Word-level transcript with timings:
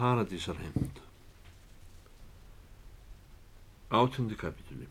Paradísarheimt. 0.00 1.00
Átjöndi 3.88 4.36
kapitúli 4.40 4.86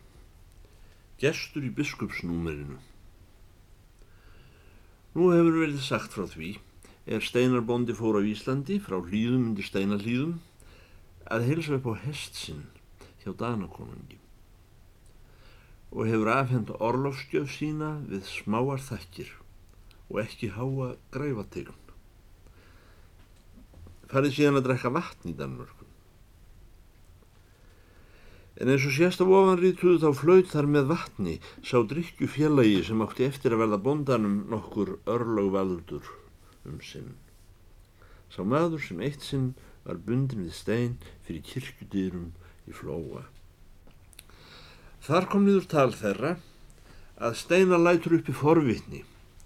Gestur 1.17 1.65
í 1.65 1.71
biskupsnúmerinu. 1.73 2.77
Nú 5.15 5.31
hefur 5.33 5.57
verið 5.63 5.81
sagt 5.81 6.13
frá 6.13 6.27
því 6.29 6.51
er 7.09 7.25
Steinarbondi 7.25 7.97
fór 7.97 8.19
á 8.19 8.29
Íslandi 8.35 8.77
frá 8.77 8.99
hlýðum 9.01 9.49
undir 9.49 9.65
Steinarhlýðum 9.71 10.37
að 11.25 11.49
heilsa 11.49 11.79
upp 11.79 11.89
á 11.89 11.93
hest 12.05 12.37
sinn 12.43 12.63
hjá 13.25 13.33
Danakonungi. 13.33 14.21
Og 15.89 16.05
hefur 16.05 16.35
afhend 16.37 16.69
orlofskjöf 16.77 17.49
sína 17.57 17.95
við 18.05 18.29
smáar 18.29 18.85
þakkir 18.93 19.33
og 20.05 20.21
ekki 20.27 20.53
háa 20.53 20.93
græfategun 21.09 21.88
farið 24.09 24.35
síðan 24.35 24.59
að 24.59 24.67
drekka 24.69 24.91
vatn 24.93 25.31
í 25.31 25.35
Danmörku. 25.37 25.85
En 28.59 28.67
eins 28.67 28.83
og 28.83 28.91
sérst 28.91 29.21
af 29.23 29.29
ofanrítuðu 29.31 30.01
þá 30.01 30.09
flaut 30.19 30.49
þar 30.51 30.67
með 30.67 30.89
vatni 30.89 31.35
sá 31.63 31.77
drikju 31.87 32.27
félagi 32.27 32.81
sem 32.89 33.03
átti 33.05 33.27
eftir 33.29 33.55
að 33.55 33.63
verða 33.63 33.79
bondanum 33.85 34.41
nokkur 34.51 34.97
örlögvaldur 35.07 36.09
um 36.67 36.81
sinn. 36.83 37.13
Sá 38.27 38.43
maður 38.43 38.83
sem 38.83 38.99
eitt 39.05 39.23
sinn 39.23 39.53
var 39.85 40.01
bundin 40.03 40.43
við 40.43 40.57
stein 40.57 40.97
fyrir 41.27 41.45
kirkjudýrum 41.47 42.33
í 42.67 42.75
flóa. 42.75 43.23
Þar 45.07 45.29
kom 45.31 45.47
niður 45.47 45.69
tal 45.71 45.89
þeirra 45.95 46.35
að 47.15 47.39
steina 47.39 47.79
lætur 47.79 48.19
upp 48.19 48.27
í 48.27 48.35
forvitni 48.35 49.05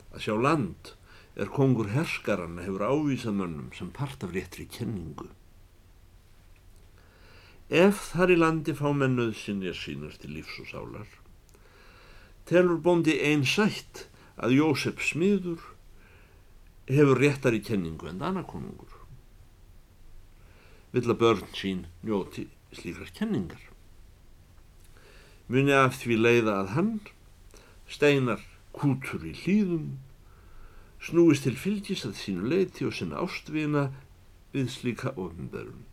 að 0.10 0.26
sjá 0.26 0.36
land 0.42 0.96
er 1.36 1.50
kongur 1.50 1.90
herskaranna 1.94 2.66
hefur 2.66 2.86
ávísað 2.86 3.38
mönnum 3.40 3.72
sem 3.74 3.90
part 3.92 4.24
af 4.24 4.34
réttri 4.36 4.68
kenningu. 4.70 5.30
Ef 7.74 8.12
þar 8.14 8.34
í 8.36 8.38
landi 8.38 8.76
fá 8.78 8.92
mennuð 8.94 9.34
sinni 9.40 9.72
að 9.72 9.80
sínast 9.82 10.22
til 10.22 10.36
lífs 10.36 10.60
og 10.62 10.70
sálar, 10.70 11.10
telur 12.46 12.78
bóndi 12.86 13.18
einn 13.18 13.46
sætt 13.50 14.08
að 14.38 14.60
Jósef 14.60 15.02
smiður 15.02 15.64
hefur 16.90 17.18
réttar 17.18 17.58
í 17.58 17.64
kenningu 17.66 18.12
en 18.12 18.22
annakonungur. 18.22 18.94
Vill 20.94 21.10
að 21.10 21.22
börn 21.24 21.50
sín 21.58 21.88
njóti 22.06 22.46
slíkar 22.76 23.10
kenningar. 23.18 23.62
Muni 25.50 25.74
af 25.74 25.98
því 25.98 26.20
leiða 26.20 26.60
að 26.62 26.74
hann 26.76 26.92
steinar 27.90 28.44
kútur 28.76 29.26
í 29.26 29.34
hlýðum 29.34 29.96
snúist 31.04 31.44
til 31.48 31.56
fylgis 31.60 32.06
að 32.08 32.20
sínu 32.20 32.50
leiti 32.52 32.88
og 32.88 32.96
sinna 32.96 33.20
ástvina 33.24 33.90
við 34.54 34.70
slíka 34.72 35.12
ofnbörun. 35.20 35.84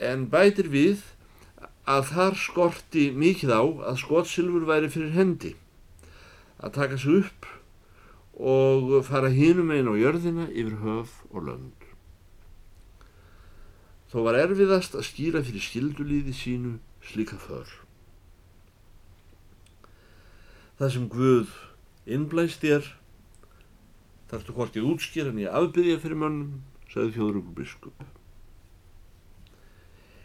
En 0.00 0.26
bætir 0.30 0.70
við 0.72 1.04
að 1.86 2.08
þar 2.10 2.38
skorti 2.40 3.10
mikið 3.14 3.52
á 3.54 3.62
að 3.92 4.00
skotsilfur 4.02 4.66
væri 4.66 4.90
fyrir 4.90 5.14
hendi, 5.14 5.52
að 6.58 6.74
taka 6.80 6.98
sig 6.98 7.22
upp 7.22 7.50
og 8.34 8.96
fara 9.06 9.30
hínum 9.30 9.70
einn 9.70 9.86
á 9.86 9.94
jörðina 9.94 10.48
yfir 10.50 10.80
höf 10.82 11.20
og 11.30 11.46
lönd. 11.46 11.84
Þó 14.10 14.24
var 14.26 14.38
erfiðast 14.38 14.96
að 14.98 15.06
skýra 15.06 15.44
fyrir 15.46 15.62
skildulíði 15.62 16.34
sínu 16.34 16.76
slíka 17.04 17.38
för. 17.38 17.68
Það 20.78 20.92
sem 20.96 21.08
Guð 21.10 21.54
innblæst 22.10 22.64
þér 22.64 22.88
þarftu 24.30 24.56
hvortið 24.56 24.90
útskýr 24.90 25.30
en 25.30 25.40
ég 25.42 25.54
afbyggja 25.54 26.00
fyrir 26.02 26.20
mönnum, 26.20 26.60
sagði 26.92 27.16
þjóðrúkur 27.18 27.56
biskup. 27.60 28.04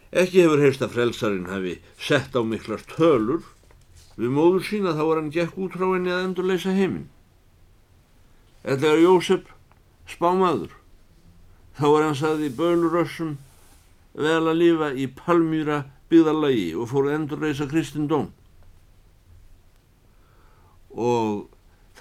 Ekki 0.10 0.42
hefur 0.42 0.64
heyrst 0.64 0.82
að 0.82 0.96
frelsarinn 0.96 1.50
hafi 1.52 1.76
sett 2.02 2.34
á 2.34 2.42
miklar 2.42 2.82
tölur 2.90 3.44
við 4.18 4.34
móður 4.34 4.66
sína 4.66 4.96
þá 4.98 5.04
var 5.06 5.22
hann 5.22 5.34
gekk 5.34 5.60
út 5.62 5.76
frá 5.78 5.86
henni 5.92 6.12
að 6.12 6.26
endurleisa 6.26 6.74
heiminn. 6.74 7.06
Þetta 8.66 8.90
er 8.90 9.04
Jósef 9.04 9.54
spámaður. 10.10 10.74
Þá 11.78 11.86
var 11.94 12.08
hann 12.08 12.18
saði 12.18 12.50
bölurössum 12.58 13.38
vel 14.18 14.42
að 14.42 14.60
lifa 14.60 14.90
í 14.98 15.06
palmýra 15.16 15.84
byggðarlagi 16.10 16.74
og 16.76 16.90
fór 16.92 17.08
að 17.08 17.16
endurleisa 17.20 17.70
kristindóm. 17.70 18.28
Og 20.90 21.46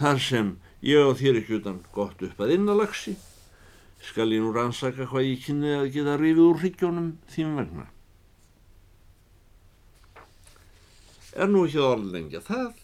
þar 0.01 0.23
sem 0.25 0.51
Ég 0.79 1.03
á 1.03 1.11
þér 1.11 1.41
ekki 1.41 1.57
utan 1.59 1.81
gott 1.91 2.21
upp 2.23 2.39
að 2.39 2.53
innalagsi, 2.55 3.17
skal 3.99 4.31
ég 4.31 4.45
nú 4.45 4.53
rannsaka 4.55 5.09
hvað 5.11 5.25
ég 5.27 5.41
kynni 5.43 5.73
að 5.75 5.89
geta 5.97 6.19
rifið 6.21 6.45
úr 6.45 6.61
hryggjónum 6.63 7.09
þým 7.35 7.57
vegna. 7.59 7.87
Er 11.35 11.51
nú 11.51 11.65
ekki 11.67 11.83
orðlengja 11.83 12.43
það, 12.47 12.77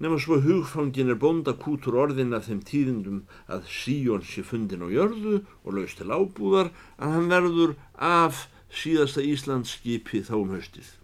nema 0.00 0.16
svo 0.24 0.38
hugfangin 0.40 1.12
er 1.12 1.20
bonda 1.20 1.52
kútur 1.52 1.98
orðin 2.00 2.32
af 2.36 2.48
þeim 2.48 2.62
tíðindum 2.64 3.20
að 3.44 3.68
Síjón 3.76 4.24
sé 4.24 4.46
fundin 4.46 4.84
á 4.84 4.88
jörðu 4.88 5.42
og 5.64 5.76
laust 5.76 6.00
til 6.00 6.08
ábúðar 6.08 6.72
að 6.96 7.12
hann 7.12 7.28
verður 7.28 7.76
af 8.00 8.46
síðasta 8.72 9.20
Íslands 9.20 9.76
skipi 9.76 10.24
þá 10.24 10.34
um 10.40 10.56
haustið. 10.56 10.94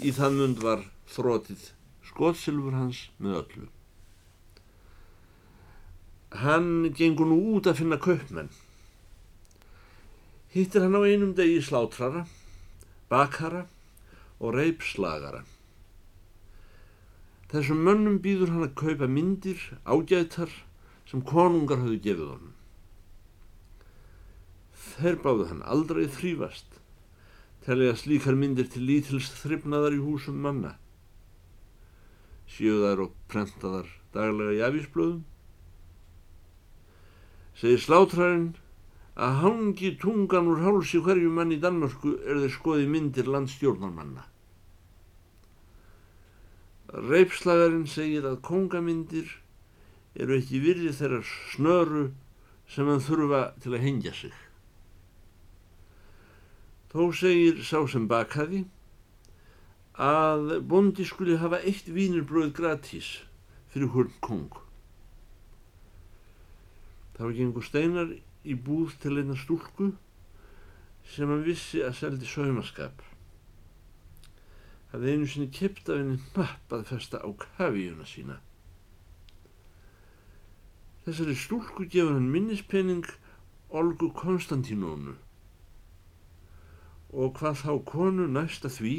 Í 0.00 0.08
þann 0.16 0.40
mund 0.40 0.64
var 0.64 0.88
þrótið 1.12 1.68
skotsilfur 2.08 2.80
hans 2.80 3.06
með 3.20 3.40
öllu. 3.42 3.70
Hann 6.32 6.88
gengur 6.96 7.28
nú 7.28 7.36
út 7.58 7.68
að 7.68 7.82
finna 7.82 7.98
kaupmenn. 8.00 8.48
Hittir 10.52 10.84
hann 10.84 10.96
á 10.96 11.04
einum 11.04 11.34
degi 11.36 11.60
slátrara, 11.64 12.24
bakara 13.12 13.66
og 14.40 14.54
reipslagara. 14.56 15.42
Þessum 17.52 17.82
mönnum 17.84 18.18
býður 18.24 18.54
hann 18.54 18.64
að 18.64 18.76
kaupa 18.80 19.08
myndir, 19.08 19.60
ágætar 19.84 20.52
sem 21.08 21.20
konungar 21.20 21.82
hafðu 21.82 21.98
gefið 22.04 22.30
honum. 22.30 22.54
Þeir 24.92 25.18
báðu 25.24 25.48
hann 25.50 25.64
aldrei 25.68 26.06
þrýfast, 26.08 26.78
telja 27.66 27.92
slíkar 27.96 28.36
myndir 28.40 28.72
til 28.72 28.86
lítils 28.88 29.28
þryfnaðar 29.42 29.98
í 29.98 30.00
húsum 30.00 30.40
manna. 30.40 30.78
Sjöðar 32.48 33.04
og 33.04 33.12
prentaðar 33.28 33.92
daglega 34.16 34.56
í 34.56 34.64
afísblöðum 34.68 35.20
segir 37.58 37.80
slátrarinn 37.82 38.52
að 39.14 39.38
hangi 39.42 39.92
tungan 40.00 40.48
úr 40.48 40.62
hálsi 40.64 41.00
hverju 41.04 41.30
mann 41.30 41.52
í 41.52 41.60
Danmörku 41.60 42.14
er 42.24 42.40
þeir 42.42 42.54
skoði 42.54 42.86
myndir 42.88 43.28
landstjórnarmanna. 43.28 44.24
Reipslagarinn 46.92 47.88
segir 47.88 48.24
að 48.28 48.40
kongamyndir 48.44 49.28
eru 50.14 50.36
ekki 50.36 50.60
virði 50.64 50.92
þeirra 50.96 51.20
snöru 51.52 52.06
sem 52.72 52.88
hann 52.88 53.04
þurfa 53.04 53.42
til 53.60 53.74
að 53.74 53.84
hengja 53.84 54.12
sig. 54.16 54.34
Þó 56.92 57.08
segir 57.16 57.62
sá 57.64 57.78
sem 57.88 58.08
bakaði 58.08 58.66
að 59.96 60.58
bondi 60.68 61.04
skuli 61.08 61.38
hafa 61.40 61.60
eitt 61.64 61.88
vínirbröð 61.88 62.52
gratis 62.56 63.14
fyrir 63.72 63.92
hvern 63.92 64.12
kong. 64.24 64.61
Var 67.18 67.34
gengur 67.36 67.64
steinar 67.66 68.10
í 68.42 68.54
búð 68.66 68.96
til 69.02 69.18
einna 69.20 69.36
stúlku 69.38 69.92
sem 71.12 71.30
hann 71.30 71.44
vissi 71.46 71.82
að 71.84 71.98
seldi 71.98 72.28
saumaskap. 72.28 73.02
Það 74.92 75.06
einu 75.08 75.28
sinni 75.28 75.50
kipt 75.54 75.88
af 75.88 76.00
henni 76.00 76.18
mapp 76.36 76.74
að 76.74 76.88
festa 76.90 77.20
á 77.22 77.28
kafíuna 77.44 78.06
sína. 78.08 78.38
Þessari 81.06 81.36
stúlku 81.38 81.86
gefur 81.90 82.16
hann 82.16 82.30
minnispenning 82.32 83.06
Olgu 83.72 84.10
Konstantínónu 84.14 85.16
og 87.12 87.34
hvað 87.38 87.58
þá 87.60 87.72
konu 87.88 88.26
næsta 88.28 88.70
því 88.72 88.94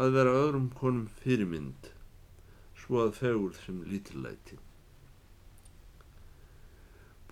að 0.00 0.14
vera 0.16 0.36
öðrum 0.42 0.68
konum 0.76 1.08
fyrirmynd 1.20 1.90
svo 2.84 3.02
að 3.04 3.18
fegur 3.18 3.56
sem 3.64 3.82
lítillæti. 3.88 4.56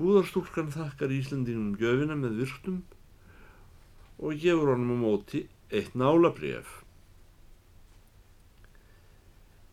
Búðarstúlkan 0.02 0.72
þakkar 0.74 1.12
Íslandingum 1.14 1.76
gjöfina 1.78 2.16
með 2.18 2.40
virtum 2.42 2.80
og 4.18 4.40
gefur 4.42 4.72
honum 4.72 4.96
á 4.98 5.02
móti 5.02 5.44
eitt 5.70 5.94
nálabref. 5.94 6.80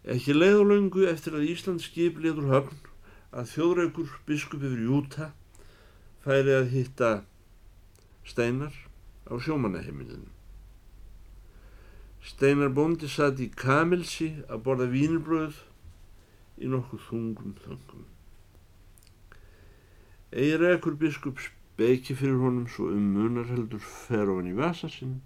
Ekki 0.10 0.36
leið 0.36 0.60
og 0.62 0.70
laungu 0.70 1.08
eftir 1.10 1.36
að 1.38 1.48
Ísland 1.50 1.82
skip 1.84 2.22
liður 2.22 2.52
höfn 2.54 2.78
að 3.34 3.50
þjóðraugur 3.56 4.14
biskup 4.30 4.64
yfir 4.66 4.86
Júta 4.86 5.32
færi 6.24 6.54
að 6.56 6.70
hitta 6.76 7.10
steinar 8.26 8.76
á 9.26 9.34
sjómanahemilinu. 9.42 10.30
Steinar 12.22 12.70
bóndi 12.76 13.10
satt 13.10 13.42
í 13.42 13.50
kamilsi 13.50 14.32
að 14.46 14.64
borða 14.66 14.90
vínirbröð 14.94 15.60
í 16.62 16.70
nokkuð 16.70 17.06
þungum 17.10 17.54
þöngum. 20.32 20.44
Eirekur 20.44 20.96
biskup 21.00 21.40
beki 21.78 22.16
fyrir 22.16 22.40
honum 22.40 22.68
svo 22.68 22.90
um 22.92 23.14
munarheldur 23.14 23.80
fer 23.80 24.30
ofan 24.30 24.52
í 24.52 24.56
vasa 24.56 24.90
sinn 24.90 25.22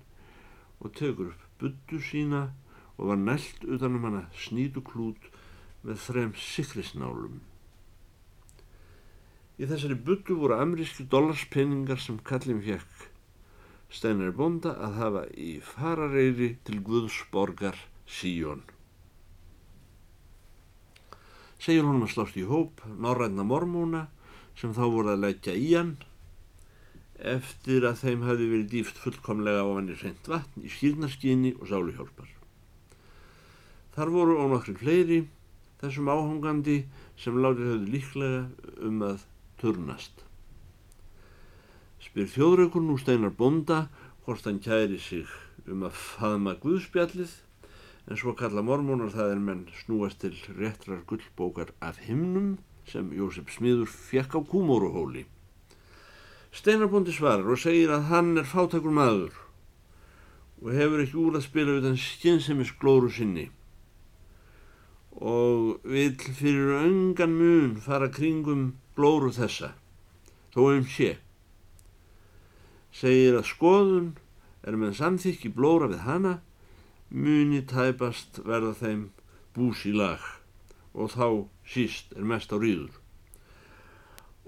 og 0.79 0.93
tekur 0.93 1.31
upp 1.31 1.43
buddu 1.59 1.99
sína 1.99 2.53
og 2.97 3.07
var 3.07 3.17
nælt 3.17 3.63
utanum 3.63 4.03
hana 4.03 4.27
snítuklút 4.35 5.31
með 5.83 5.97
þrem 5.97 6.33
sikrisnálum. 6.35 7.41
Í 9.59 9.65
þessari 9.65 9.95
buddu 9.95 10.35
voru 10.35 10.55
ameríski 10.57 11.05
dollarspenningar 11.09 11.99
sem 11.99 12.19
kallin 12.19 12.61
fjekk 12.61 13.09
Steinar 13.93 14.31
bonda 14.33 14.71
að 14.81 14.95
hafa 14.97 15.19
í 15.37 15.59
farareyri 15.61 16.55
til 16.65 16.79
Guðsborgar 16.81 17.77
Síjón. 18.09 18.63
Segir 21.61 21.85
honum 21.85 22.07
að 22.07 22.15
slást 22.15 22.39
í 22.41 22.45
hóp 22.49 22.81
norræna 22.97 23.45
mormóna 23.45 24.07
sem 24.59 24.73
þá 24.75 24.83
voru 24.85 25.13
að 25.13 25.23
leggja 25.25 25.55
í 25.57 25.69
hann 25.73 25.93
eftir 27.33 27.85
að 27.87 28.01
þeim 28.03 28.25
hafi 28.27 28.49
verið 28.51 28.71
dýft 28.73 28.99
fullkomlega 29.03 29.63
á 29.63 29.69
hann 29.69 29.91
í 29.93 29.99
reynd 30.01 30.27
vatn 30.27 30.65
í 30.65 30.73
skýrnarskyni 30.73 31.53
og 31.59 31.69
sáluhjálpar. 31.71 32.29
Þar 33.93 34.13
voru 34.17 34.37
á 34.41 34.45
nokkru 34.51 34.75
fleiri 34.81 35.23
þessum 35.79 36.11
áhungandi 36.11 36.81
sem 37.19 37.39
látið 37.39 37.71
höfðu 37.71 37.95
líklega 37.95 38.43
um 38.89 39.01
að 39.07 39.25
turnast 39.61 40.23
spyr 42.03 42.27
þjóðraukur 42.27 42.83
nú 42.83 42.97
steinar 42.99 43.31
bonda 43.37 43.87
hvort 44.25 44.43
hann 44.47 44.59
kæri 44.63 44.99
sig 44.99 45.29
um 45.71 45.85
að 45.87 45.95
faðma 45.95 46.55
Guðspjallið 46.61 47.31
en 48.11 48.19
svo 48.19 48.33
kalla 48.37 48.63
mormónar 48.65 49.13
það 49.13 49.31
er 49.35 49.43
menn 49.47 49.63
snúast 49.79 50.19
til 50.23 50.33
réttrar 50.57 51.05
gullbókar 51.07 51.71
af 51.79 52.01
himnum 52.03 52.57
sem 52.89 53.11
Jósef 53.15 53.51
Smiður 53.53 53.89
fjekk 53.89 54.37
á 54.37 54.41
kúmóruhóli. 54.43 55.25
Steinarbondi 56.53 57.13
svarar 57.15 57.49
og 57.49 57.59
segir 57.59 57.91
að 57.93 58.09
hann 58.11 58.37
er 58.37 58.45
fátakur 58.45 58.93
maður 58.93 59.33
og 60.63 60.71
hefur 60.71 61.01
ekki 61.03 61.19
úr 61.19 61.37
að 61.39 61.47
spila 61.47 61.77
utan 61.79 61.97
skynnsemis 61.99 62.71
glóru 62.79 63.09
sinni. 63.11 63.49
Og 65.13 65.83
vil 65.83 66.13
fyrir 66.15 66.77
öngan 66.79 67.33
mun 67.35 67.75
fara 67.83 68.07
kringum 68.11 68.71
glóru 68.95 69.33
þessa 69.35 69.73
þó 70.53 70.69
um 70.69 70.85
sé. 70.87 71.17
Segir 72.93 73.39
að 73.39 73.49
skoðun 73.49 74.11
er 74.63 74.77
með 74.79 74.95
samþykki 75.01 75.51
blóra 75.57 75.89
við 75.91 76.05
hana 76.05 76.37
muni 77.09 77.63
tæpast 77.67 78.39
verða 78.45 78.73
þeim 78.77 79.07
bús 79.57 79.83
í 79.89 79.93
lag. 79.93 80.21
Og 80.93 81.11
þá 81.13 81.27
síst 81.67 82.13
er 82.17 82.25
mest 82.27 82.53
á 82.53 82.57
rýður 82.59 82.99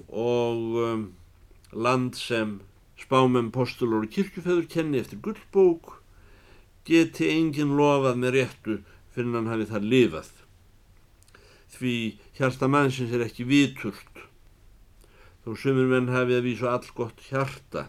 og 0.07 0.79
um, 0.83 1.03
land 1.71 2.17
sem 2.19 2.57
spámem 3.00 3.51
postulor 3.56 4.03
og 4.03 4.12
kirkjufeður 4.12 4.67
kenni 4.71 5.00
eftir 5.00 5.21
gullbók 5.23 6.00
geti 6.88 7.29
engin 7.31 7.75
lofað 7.79 8.19
með 8.21 8.35
réttu 8.39 8.79
fyrir 9.15 9.38
hann 9.38 9.50
hafi 9.50 9.67
það 9.71 9.88
lifað. 9.94 10.31
Því 11.75 11.95
hjarta 12.38 12.67
mannsins 12.71 13.13
er 13.15 13.23
ekki 13.25 13.47
viturt 13.47 14.25
þó 15.45 15.53
sumur 15.62 15.89
menn 15.91 16.09
hafi 16.09 16.33
að 16.33 16.47
vísu 16.47 16.67
all 16.69 16.88
gott 16.97 17.19
hjarta. 17.29 17.88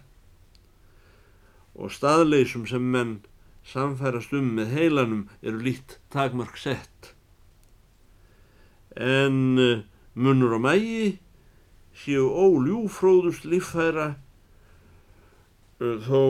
Og 1.76 1.92
staðleysum 1.92 2.66
sem 2.68 2.84
menn 2.92 3.18
samfærast 3.66 4.34
um 4.36 4.50
með 4.58 4.74
heilanum 4.76 5.22
eru 5.42 5.62
lít 5.64 5.96
takmark 6.12 6.58
sett. 6.60 7.15
En 8.96 9.58
uh, 9.60 9.84
munur 10.14 10.56
á 10.56 10.60
mægi 10.60 11.18
séu 11.96 12.28
óljúfróðust 12.32 13.44
líffæra 13.44 14.14
uh, 15.80 15.96
þó 16.06 16.22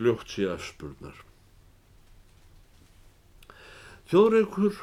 ljótt 0.00 0.32
sé 0.32 0.48
afspurnar. 0.48 1.16
Þjóðreikur 4.08 4.80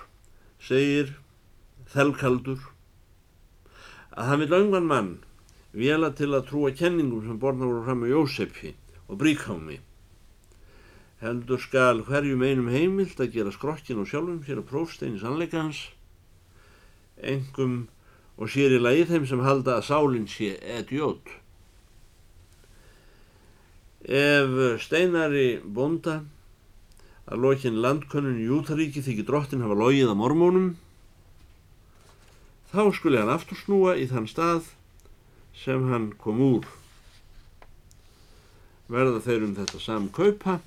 segir 0.62 1.16
þelkaldur 1.92 2.70
að 4.12 4.28
hann 4.28 4.42
vil 4.44 4.56
öngan 4.58 4.88
mann 4.88 5.12
vela 5.72 6.12
til 6.16 6.32
að 6.36 6.50
trúa 6.50 6.72
kenningum 6.76 7.24
sem 7.26 7.40
borna 7.40 7.68
voru 7.68 7.84
fram 7.86 8.04
á 8.04 8.08
Jósefi 8.12 8.74
og 9.08 9.20
bríkámi. 9.22 9.80
Heldur 11.22 11.62
skal 11.62 12.02
hverjum 12.08 12.44
einum 12.44 12.70
heimilt 12.74 13.20
að 13.22 13.36
gera 13.36 13.54
skrokkin 13.54 14.02
og 14.02 14.10
sjálfum 14.10 14.42
sér 14.46 14.62
að 14.64 14.70
prófstein 14.72 15.18
í 15.18 15.22
sannleikans, 15.22 15.84
engum 17.18 17.88
og 18.38 18.50
sér 18.50 18.78
í 18.78 18.82
lagi 18.82 19.06
þeim 19.10 19.28
sem 19.30 19.44
halda 19.46 19.78
að 19.78 19.88
sálinn 19.90 20.28
sé 20.32 20.56
edjót. 20.78 21.28
Ef 24.02 24.82
steinari 24.82 25.62
bonda 25.62 26.22
að 27.30 27.44
lokin 27.46 27.82
landkönnun 27.84 28.42
Jútaríki 28.42 29.04
þykir 29.06 29.28
drottin 29.28 29.62
hafa 29.62 29.78
logið 29.78 30.10
að 30.10 30.20
mormónum, 30.24 30.70
þá 32.74 32.88
skuli 32.96 33.20
hann 33.22 33.32
aftur 33.32 33.60
snúa 33.60 33.98
í 34.00 34.08
þann 34.10 34.30
stað 34.32 34.72
sem 35.62 35.90
hann 35.92 36.14
kom 36.18 36.42
úr 36.42 36.70
verða 38.92 39.22
þeir 39.24 39.46
um 39.48 39.56
þetta 39.56 39.80
samkaupa 39.80 40.58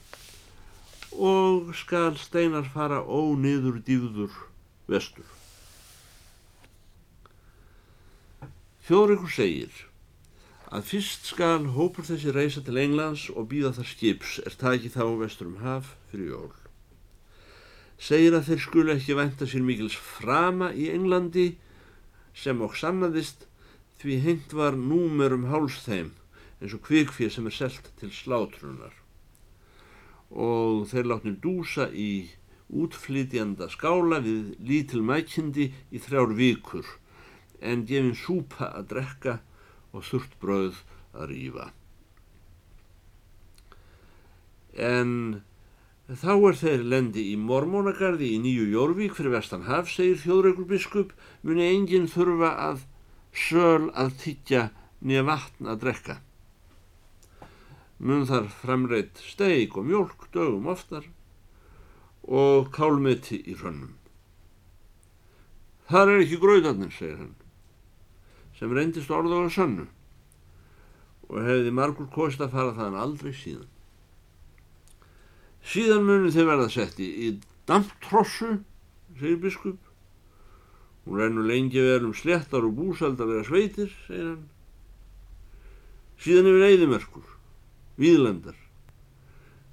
og 1.15 1.75
skal 1.77 2.17
steinar 2.19 2.67
fara 2.73 3.03
óniður 3.05 3.81
dýður 3.85 4.33
vestur. 4.91 5.34
Fjórikur 8.85 9.31
segir 9.33 9.73
að 10.69 10.83
fyrst 10.91 11.31
skal 11.31 11.71
hópur 11.73 12.05
þessi 12.05 12.33
reysa 12.37 12.61
til 12.61 12.77
Englands 12.83 13.23
og 13.33 13.47
býða 13.49 13.71
þar 13.79 13.87
skips. 13.89 14.33
Er 14.45 14.57
takið 14.61 14.97
þá 14.99 15.05
vestur 15.23 15.47
um 15.49 15.63
haf 15.63 15.95
fyrir 16.11 16.35
jól. 16.35 16.51
Segir 17.97 18.35
að 18.37 18.51
þeir 18.51 18.61
skulu 18.61 18.93
ekki 18.93 19.15
venda 19.17 19.47
sér 19.49 19.63
mikils 19.65 19.97
frama 19.97 20.69
í 20.77 20.91
Englandi 20.93 21.47
sem 22.37 22.61
okk 22.67 22.77
sannaðist 22.77 23.47
því 24.03 24.19
hengt 24.27 24.53
var 24.53 24.77
númer 24.77 25.33
um 25.33 25.47
háls 25.49 25.79
þeim 25.87 26.11
eins 26.61 26.75
og 26.77 26.83
kvikfið 26.85 27.33
sem 27.33 27.49
er 27.49 27.57
selt 27.57 27.89
til 28.03 28.11
slátrunar. 28.13 28.93
Og 30.29 30.85
þeir 30.93 31.09
látnir 31.09 31.39
dúsa 31.41 31.89
í 31.89 32.29
útflytjanda 32.69 33.71
skála 33.73 34.21
við 34.29 34.59
lítil 34.61 35.01
mækindi 35.01 35.71
í 35.89 36.05
þrjár 36.05 36.37
vikur 36.37 36.93
en 37.65 37.87
gefin 37.89 38.13
súpa 38.19 38.69
að 38.71 38.91
drekka 38.93 39.39
og 39.95 40.05
þurft 40.09 40.37
bröð 40.43 40.83
að 41.15 41.33
rýfa. 41.33 41.67
En 44.75 45.11
þá 46.11 46.33
er 46.35 46.61
þeir 46.61 46.85
lendi 46.93 47.29
í 47.33 47.39
mormónagarði 47.41 48.35
í 48.35 48.43
Nýju 48.43 48.69
Jórvík 48.75 49.17
fyrir 49.17 49.37
vestan 49.39 49.69
haf, 49.69 49.89
segir 49.89 50.21
þjóðreikur 50.21 50.69
biskup, 50.69 51.17
muni 51.43 51.71
enginn 51.71 52.11
þurfa 52.11 52.53
að 52.69 52.87
söl 53.35 53.91
að 53.95 54.15
tyggja 54.23 54.69
nýja 55.05 55.25
vatn 55.27 55.71
að 55.71 55.83
drekka 55.87 56.21
mun 58.05 58.27
þar 58.29 58.49
framreitt 58.53 59.21
steik 59.23 59.77
og 59.79 59.87
mjölk 59.89 60.27
dögum 60.35 60.67
oftar 60.73 61.07
og 62.25 62.71
kálmeti 62.75 63.39
í 63.49 63.55
hrönnum. 63.57 63.95
Þar 65.89 66.15
er 66.15 66.23
ekki 66.25 66.39
gröðarnir, 66.41 66.93
segir 66.93 67.19
hann, 67.21 67.35
sem 68.59 68.73
reyndist 68.73 69.11
orða 69.11 69.45
á 69.45 69.49
sannu 69.51 69.87
og 71.29 71.41
hefði 71.41 71.73
margur 71.75 72.11
kost 72.13 72.43
að 72.45 72.53
fara 72.55 72.75
þaðan 72.77 73.01
aldrei 73.01 73.33
síðan. 73.35 73.71
Síðan 75.65 76.05
muni 76.05 76.33
þeir 76.35 76.51
verða 76.51 76.69
setti 76.71 77.07
í 77.27 77.31
damptrossu, 77.69 78.59
segir 79.17 79.41
biskup. 79.41 79.79
Hún 81.05 81.21
rennur 81.21 81.49
lengi 81.49 81.81
vel 81.85 82.05
um 82.09 82.13
slettar 82.17 82.65
og 82.65 82.77
búsaldar 82.77 83.33
eða 83.33 83.47
sveitir, 83.49 83.91
segir 84.05 84.35
hann. 84.35 84.45
Síðan 86.21 86.51
yfir 86.53 86.67
eigðimerkur 86.69 87.33
víðlendar. 88.01 88.57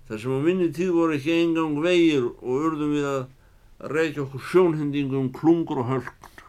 Þar 0.07 0.23
sem 0.23 0.35
á 0.35 0.39
minni 0.43 0.71
tíð 0.75 0.95
voru 0.95 1.15
ekki 1.15 1.35
engang 1.37 1.77
vegir 1.83 2.25
og 2.31 2.65
urðum 2.67 2.95
við 2.95 3.07
að 3.11 3.91
reykja 3.91 4.25
okkur 4.25 4.47
sjónhendingum 4.49 5.31
klungur 5.35 5.83
og 5.83 5.91
hölkn. 5.91 6.40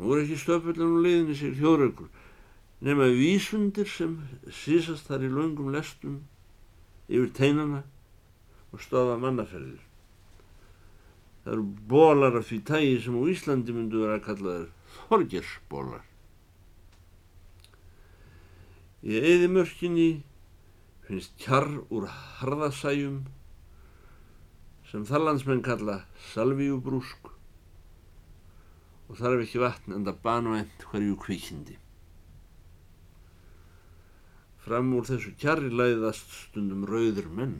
Nú 0.00 0.08
voru 0.08 0.22
ekki 0.24 0.38
stöpullan 0.40 0.94
og 0.96 1.02
liðinni 1.04 1.34
sér 1.36 1.58
þjóðraugur 1.58 2.06
nema 2.88 3.04
vísundir 3.12 3.88
sem 3.92 4.14
sísast 4.48 5.10
þar 5.10 5.26
í 5.26 5.28
laungum 5.28 5.66
lestum 5.74 6.14
yfir 7.04 7.26
teinana 7.36 7.82
og 8.72 8.80
stofa 8.80 9.18
mannaferðir. 9.20 9.82
Það 11.44 11.52
eru 11.52 11.66
bólar 11.90 12.38
af 12.40 12.46
því 12.48 12.58
tægi 12.70 12.94
sem 13.04 13.18
á 13.20 13.22
Íslandi 13.28 13.74
myndu 13.76 14.00
vera 14.00 14.16
að 14.16 14.24
kalla 14.24 14.54
þær 14.54 14.94
þorgersbólar. 15.10 16.06
Í 19.04 19.20
eðimörkinni 19.20 20.08
finnst 21.04 21.36
kjarr 21.44 21.82
úr 21.92 22.08
harðasæjum 22.40 23.20
sem 24.88 25.04
þarlandsmenn 25.12 25.60
kalla 25.68 25.98
salvíubrúsk 26.30 27.28
og 29.10 29.18
þarf 29.18 29.40
ekki 29.42 29.58
vatn 29.58 29.94
enda 29.96 30.12
banvænt 30.14 30.84
hverju 30.86 31.16
kvikindi. 31.18 31.74
Fram 34.62 34.92
úr 34.94 35.08
þessu 35.08 35.32
kjarri 35.40 35.70
læðast 35.74 36.30
stundum 36.36 36.84
rauður 36.86 37.26
menn. 37.34 37.56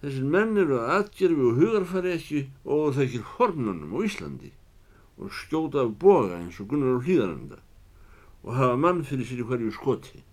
Þessir 0.00 0.26
menn 0.34 0.58
eru 0.58 0.80
að 0.80 0.96
atgerfi 0.96 1.44
og 1.46 1.60
hugarfari 1.60 2.14
ekki 2.16 2.40
og 2.64 2.96
þekkir 2.96 3.28
hornunum 3.36 3.94
á 3.94 3.98
Íslandi 4.02 4.50
og 5.22 5.30
skjóta 5.38 5.84
af 5.84 5.94
boga 6.02 6.40
eins 6.40 6.58
og 6.58 6.72
gunnar 6.72 6.98
á 6.98 7.04
hlýðaranda 7.06 7.60
og 8.42 8.58
hafa 8.58 8.80
mann 8.82 9.04
fyrir 9.06 9.28
sér 9.28 9.44
í 9.44 9.46
hverju 9.46 9.70
skoti. 9.76 10.24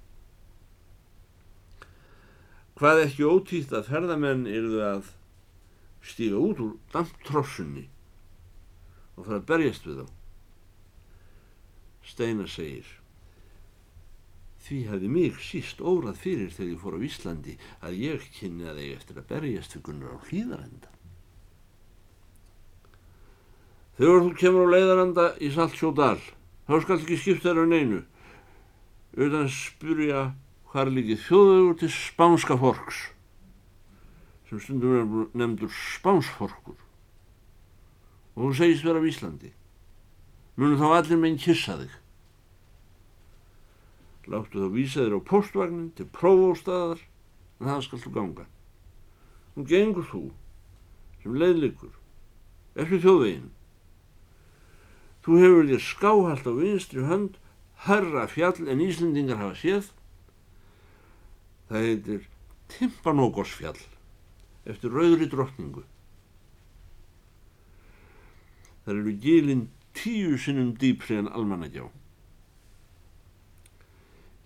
Hvað 2.82 3.04
ekki 3.06 3.30
ótýtt 3.30 3.78
að 3.78 3.94
ferðamenn 3.94 4.50
eruðu 4.50 4.84
að 4.88 5.14
stíga 6.02 6.42
út 6.42 6.66
úr 6.66 6.76
damptrossunni 6.96 7.86
og 9.20 9.28
fara 9.28 9.42
að 9.42 9.50
berjast 9.52 9.86
við 9.86 10.02
þá. 10.02 10.08
Steina 12.10 12.48
segir 12.48 12.88
Því 14.60 14.80
hefði 14.90 15.10
mig 15.12 15.38
síst 15.42 15.80
órað 15.80 16.20
fyrir 16.24 16.50
þegar 16.52 16.72
ég 16.72 16.82
fór 16.82 16.96
á 17.00 17.06
Íslandi 17.08 17.54
að 17.86 18.00
ég 18.04 18.26
kynni 18.36 18.68
að 18.70 18.82
ég 18.84 18.98
eftir 18.98 19.20
að 19.20 19.30
berjast 19.32 19.76
fyrir 19.76 19.86
gunnar 19.88 20.18
á 20.20 20.26
hlýðarenda. 20.28 20.92
Þegar 24.00 24.26
þú 24.26 24.34
kemur 24.40 24.68
á 24.68 24.74
leiðarenda 24.76 25.26
í 25.44 25.52
Saltsjódal, 25.56 26.20
þá 26.68 26.76
skal 26.84 27.00
ekki 27.00 27.18
skipta 27.20 27.50
þér 27.50 27.64
á 27.64 27.72
neinu, 27.72 28.02
auðvitað 29.16 29.50
spyrja 29.56 30.22
hvað 30.70 30.84
er 30.84 30.94
líkið 30.98 31.24
þjóðugur 31.26 31.80
til 31.82 31.90
spánska 31.96 32.60
forks, 32.62 33.00
sem 34.48 34.62
stundum 34.64 34.96
er 35.00 35.34
nefndur 35.40 35.74
spánsforkur, 35.74 36.78
og 38.40 38.46
þú 38.46 38.56
segist 38.56 38.86
vera 38.88 39.04
á 39.04 39.10
Íslandi. 39.10 39.52
Munum 40.56 40.80
þá 40.80 40.88
allir 40.96 41.20
meginn 41.20 41.42
kissa 41.44 41.76
þig. 41.82 41.92
Láttu 44.32 44.64
þá 44.64 44.70
vísa 44.72 45.04
þér 45.04 45.18
á 45.20 45.28
postvagnin 45.28 45.92
til 45.98 46.08
prófóstaðar 46.16 47.04
en 47.60 47.68
það 47.68 47.84
skal 47.84 48.02
þú 48.06 48.14
ganga. 48.16 48.46
Nú 49.58 49.68
gengur 49.68 50.08
þú 50.08 50.24
sem 51.20 51.36
leiðlikur 51.36 51.92
eftir 52.80 53.04
þjóðveginn. 53.04 53.52
Þú 55.26 55.40
hefur 55.44 55.70
þér 55.74 55.84
skáhalt 55.84 56.48
á 56.48 56.54
vinstri 56.56 57.04
hönd 57.12 57.40
herra 57.90 58.28
fjall 58.32 58.68
en 58.72 58.84
Íslendingar 58.88 59.44
hafa 59.44 59.60
séð. 59.60 59.92
Það 61.68 61.88
heitir 61.90 62.28
Timpanógosfjall 62.72 63.80
eftir 64.70 64.96
rauðri 64.96 65.28
drottningu. 65.28 65.84
Það 68.90 69.00
eru 69.04 69.12
gilinn 69.22 69.68
tíu 69.94 70.38
sinnum 70.42 70.72
dýpri 70.82 71.20
en 71.22 71.28
almannagjá. 71.30 71.84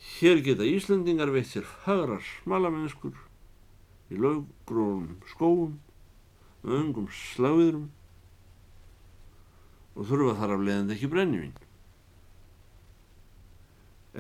Hér 0.04 0.42
geta 0.44 0.68
Íslandingar 0.68 1.32
veitt 1.32 1.48
sér 1.48 1.64
fagrar 1.86 2.20
smalamennskur 2.28 3.16
í 4.12 4.20
löggrónum 4.20 5.22
skóum 5.32 5.78
öngum 6.68 7.08
sláðurum 7.08 7.88
og 9.96 10.12
þurfa 10.12 10.36
þar 10.42 10.58
af 10.58 10.68
leiðandi 10.68 10.98
ekki 10.98 11.14
brennivinn. 11.16 11.58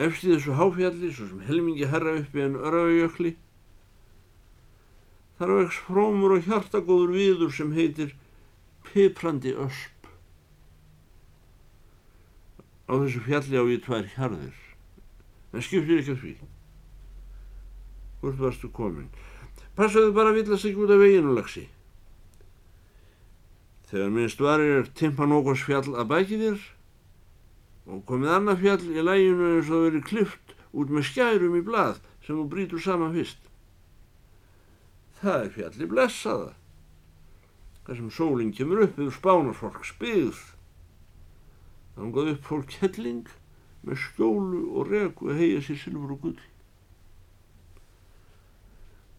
Efst 0.07 0.23
í 0.23 0.31
þessu 0.31 0.55
háfjalli, 0.55 1.11
svo 1.11 1.27
sem 1.33 1.47
helmingi 1.49 1.89
herra 1.91 2.15
uppi 2.21 2.47
en 2.47 2.55
öraugjökli, 2.55 3.35
þar 5.35 5.59
vex 5.59 5.83
frómur 5.89 6.37
og 6.37 6.47
hjartagóður 6.47 7.11
viður 7.19 7.51
sem 7.59 7.75
heitir 7.75 8.15
piprandi 8.87 9.51
ösp. 9.67 9.92
Á 12.89 12.93
þessu 12.99 13.21
fjalli 13.23 13.59
á 13.59 13.63
ég 13.69 13.83
tvær 13.85 14.09
hjarðir. 14.15 14.57
En 15.53 15.63
skiptir 15.63 16.01
ekki 16.01 16.15
að 16.15 16.23
því. 16.23 16.33
Hvort 18.23 18.41
varstu 18.41 18.69
komin? 18.73 19.09
Passaðu 19.77 20.13
bara 20.15 20.33
að 20.33 20.41
villast 20.41 20.67
ekki 20.69 20.83
út 20.83 20.93
af 20.93 21.01
veginu 21.01 21.35
lagsi. 21.35 21.67
Þegar 23.89 24.13
minnst 24.13 24.41
varir 24.41 24.79
er 24.79 24.89
Timpanókos 24.97 25.63
fjall 25.67 25.93
að 25.93 26.09
bæki 26.09 26.39
þér 26.41 26.63
og 27.93 28.03
komið 28.09 28.31
annað 28.37 28.61
fjall 28.63 28.83
í 28.89 29.05
læginu 29.05 29.49
eins 29.57 29.69
og 29.69 29.87
verið 29.87 30.07
klift 30.09 30.53
út 30.73 30.91
með 30.93 31.07
skærum 31.11 31.57
í 31.59 31.63
blað 31.65 31.99
sem 32.25 32.37
þú 32.37 32.45
brítur 32.49 32.83
saman 32.83 33.13
fyrst. 33.13 33.39
Það 35.21 35.39
er 35.39 35.53
fjalli 35.57 35.89
blessaða 35.91 36.51
þar 37.83 37.99
sem 37.99 38.11
sólinn 38.15 38.53
kemur 38.55 38.85
upp 38.85 38.97
yfir 38.97 39.15
spánarfólk 39.17 39.83
spyð 41.93 42.01
þangað 42.01 42.29
upp 42.33 42.45
fólk 42.47 42.71
helling 42.81 43.27
með 43.83 43.97
skjólu 44.01 44.61
og 44.73 44.89
regu 44.89 45.29
að 45.29 45.39
heia 45.39 45.61
sér 45.61 45.77
silfur 45.77 46.13
og 46.15 46.21
gull. 46.21 46.39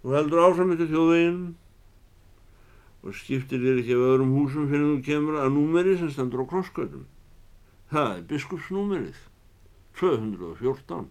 Þú 0.03 0.15
heldur 0.15 0.43
áfram 0.45 0.73
þetta 0.73 0.89
þjóðveginn 0.91 1.45
og 3.05 3.15
skiptir 3.15 3.61
þér 3.61 3.81
ekki 3.83 3.95
af 3.95 4.07
öðrum 4.09 4.33
húsum 4.35 4.69
fyrir 4.69 4.89
þú 4.89 5.03
kemur 5.05 5.39
að 5.41 5.53
númeri 5.55 5.99
sem 5.99 6.11
stendur 6.11 6.45
á 6.45 6.51
krosskautum. 6.51 7.05
Það 7.93 8.17
er 8.17 8.23
biskupsnúmerið, 8.33 9.19
214. 10.01 11.11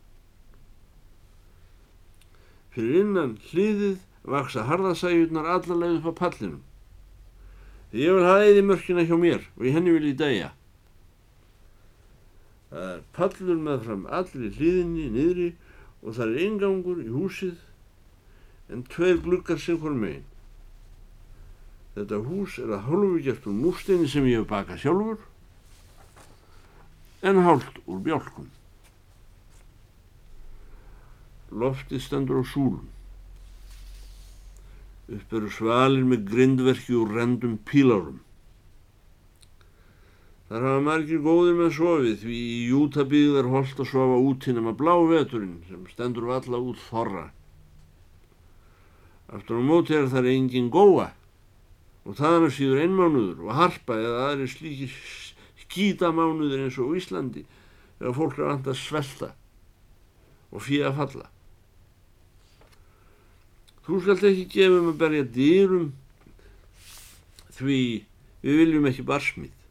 Fyrir 2.74 3.00
innan 3.03 3.38
hliðið 3.51 4.01
vaksa 4.25 4.65
harðasæjurnar 4.65 5.48
allarleið 5.55 6.01
upp 6.01 6.17
á 6.17 6.20
pallinum. 6.25 6.63
Því 7.93 8.03
ég 8.08 8.17
vil 8.17 8.25
hafa 8.25 8.50
eði 8.50 8.65
mörkina 8.65 9.05
hjá 9.05 9.15
mér 9.22 9.46
og 9.53 9.70
í 9.70 9.74
henni 9.75 9.93
vil 9.93 10.10
ég 10.10 10.17
dæja. 10.17 10.51
Það 12.73 12.85
er 12.89 13.01
pallur 13.13 13.59
með 13.61 13.83
fram 13.85 14.05
allir 14.17 14.45
í 14.47 14.55
hlýðinni 14.55 15.03
niðri 15.13 15.49
og 16.01 16.15
það 16.17 16.31
er 16.31 16.45
ingangur 16.47 17.01
í 17.03 17.11
húsið 17.13 17.59
en 18.73 18.81
tveir 18.89 19.19
glukkar 19.21 19.59
sem 19.61 19.77
hvort 19.77 19.99
megin. 19.99 20.25
Þetta 21.93 22.23
hús 22.25 22.57
er 22.63 22.73
að 22.73 22.87
hálfu 22.87 23.21
gert 23.27 23.45
úr 23.45 23.59
múrsteini 23.59 24.09
sem 24.09 24.25
ég 24.25 24.41
hef 24.41 24.49
bakað 24.49 24.81
sjálfur 24.81 25.21
en 27.29 27.43
hálft 27.45 27.77
úr 27.85 28.01
bjálkum. 28.07 28.49
Loftið 31.53 32.01
stendur 32.01 32.41
á 32.41 32.43
súlum. 32.49 32.89
Upp 35.13 35.37
eru 35.37 35.53
svalir 35.53 36.09
með 36.09 36.25
grindverki 36.31 36.97
úr 36.97 37.13
rendum 37.19 37.59
pílárum. 37.69 38.17
Þar 40.53 40.65
hafa 40.67 40.81
margir 40.86 41.22
góðir 41.25 41.55
með 41.57 41.72
sofið 41.74 42.19
því 42.22 42.39
í 42.45 42.57
jútabíð 42.69 43.38
er 43.39 43.48
holdt 43.50 43.79
að 43.81 43.88
sofa 43.89 44.17
út 44.22 44.43
hinn 44.45 44.60
um 44.62 44.67
að 44.69 44.75
blá 44.83 44.91
veturinn 45.10 45.55
sem 45.65 45.88
stendur 45.89 46.27
valla 46.29 46.60
út 46.62 46.83
þorra. 46.91 47.24
Aftur 49.33 49.57
á 49.57 49.63
móti 49.65 49.95
er 49.98 50.05
þar 50.12 50.27
engin 50.29 50.67
góa 50.69 51.07
og 52.05 52.19
þaðan 52.19 52.45
er 52.45 52.53
síður 52.53 52.83
einmánuður 52.83 53.41
og 53.48 53.57
harpa 53.57 53.98
eða 53.98 54.27
aðri 54.27 54.45
slíki 54.51 54.91
skítamánuður 55.63 56.67
eins 56.67 56.77
og 56.77 56.93
Íslandi 57.01 57.48
þegar 57.98 58.15
fólk 58.19 58.38
er 58.38 58.50
vant 58.51 58.69
að 58.69 58.79
svelta 58.83 59.31
og 60.53 60.67
fyrir 60.67 60.91
að 60.91 61.01
falla. 61.01 61.27
Þú 63.89 64.03
skalt 64.05 64.29
ekki 64.29 64.45
gefa 64.53 64.79
um 64.83 64.93
að 64.93 65.01
berja 65.01 65.25
dýrum 65.33 65.91
því 67.57 67.81
við 68.45 68.63
viljum 68.67 68.89
ekki 68.93 69.10
barsmið. 69.10 69.62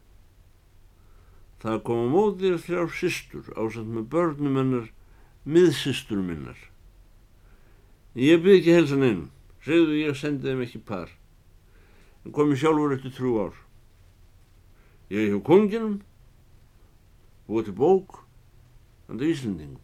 Það 1.63 1.83
kom 1.87 2.01
á 2.03 2.07
móðir 2.11 2.57
þrjár 2.59 2.89
sýstur 2.99 3.51
ásand 3.55 3.93
með 3.95 4.07
börnum 4.11 4.57
hennar, 4.59 4.89
miðsýstur 5.47 6.19
minnar. 6.19 6.59
Ég 8.19 8.43
byrði 8.43 8.59
ekki 8.59 8.75
helsan 8.75 9.05
einn, 9.07 9.21
segðu 9.63 10.01
ég 10.01 10.19
sendi 10.19 10.51
þeim 10.51 10.65
ekki 10.65 10.81
par, 10.89 11.13
en 12.27 12.35
komi 12.35 12.59
sjálfur 12.59 12.97
eftir 12.97 13.15
trú 13.15 13.37
ár. 13.45 13.55
Ég 15.15 15.31
hjá 15.31 15.39
konginum, 15.47 16.01
búið 17.47 17.71
til 17.71 17.79
bók, 17.79 18.19
andur 19.07 19.31
Íslandingum. 19.31 19.79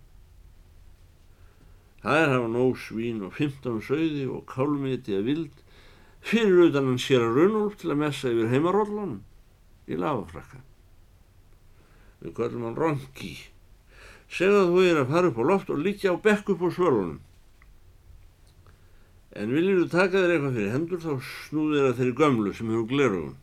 Það 2.03 2.23
er 2.25 2.35
hafa 2.35 2.49
nóg 2.51 2.79
svín 2.83 3.23
og 3.27 3.39
15 3.39 3.85
sögði 3.87 4.27
og 4.27 4.47
kálmiti 4.51 5.15
að 5.15 5.31
vild 5.31 5.63
fyrir 6.27 6.69
utan 6.69 6.91
hann 6.91 7.03
sér 7.03 7.23
að 7.23 7.39
raunulp 7.39 7.79
til 7.79 7.93
að 7.95 8.03
messa 8.03 8.35
yfir 8.35 8.51
heimaróllanum 8.51 9.21
í 9.87 9.99
lafafrakka 9.99 10.63
við 12.23 12.35
kallum 12.37 12.69
hann 12.69 12.79
Ronki. 12.79 13.33
Segða 14.29 14.67
þú 14.69 14.85
er 14.85 15.03
að 15.03 15.11
fara 15.15 15.33
upp 15.33 15.41
á 15.41 15.45
loft 15.51 15.73
og 15.73 15.83
líkja 15.83 16.15
á 16.15 16.17
bekk 16.23 16.55
upp 16.55 16.65
á 16.65 16.69
svölunum. 16.77 17.19
En 19.39 19.53
viljur 19.55 19.85
þú 19.85 19.91
taka 19.93 20.23
þér 20.23 20.35
eitthvað 20.37 20.57
fyrir 20.57 20.73
hendur 20.75 21.05
þá 21.05 21.13
snúðir 21.33 21.87
það 21.87 22.01
þeirri 22.01 22.17
gömlu 22.23 22.55
sem 22.57 22.73
hefur 22.73 22.91
glerugun 22.91 23.37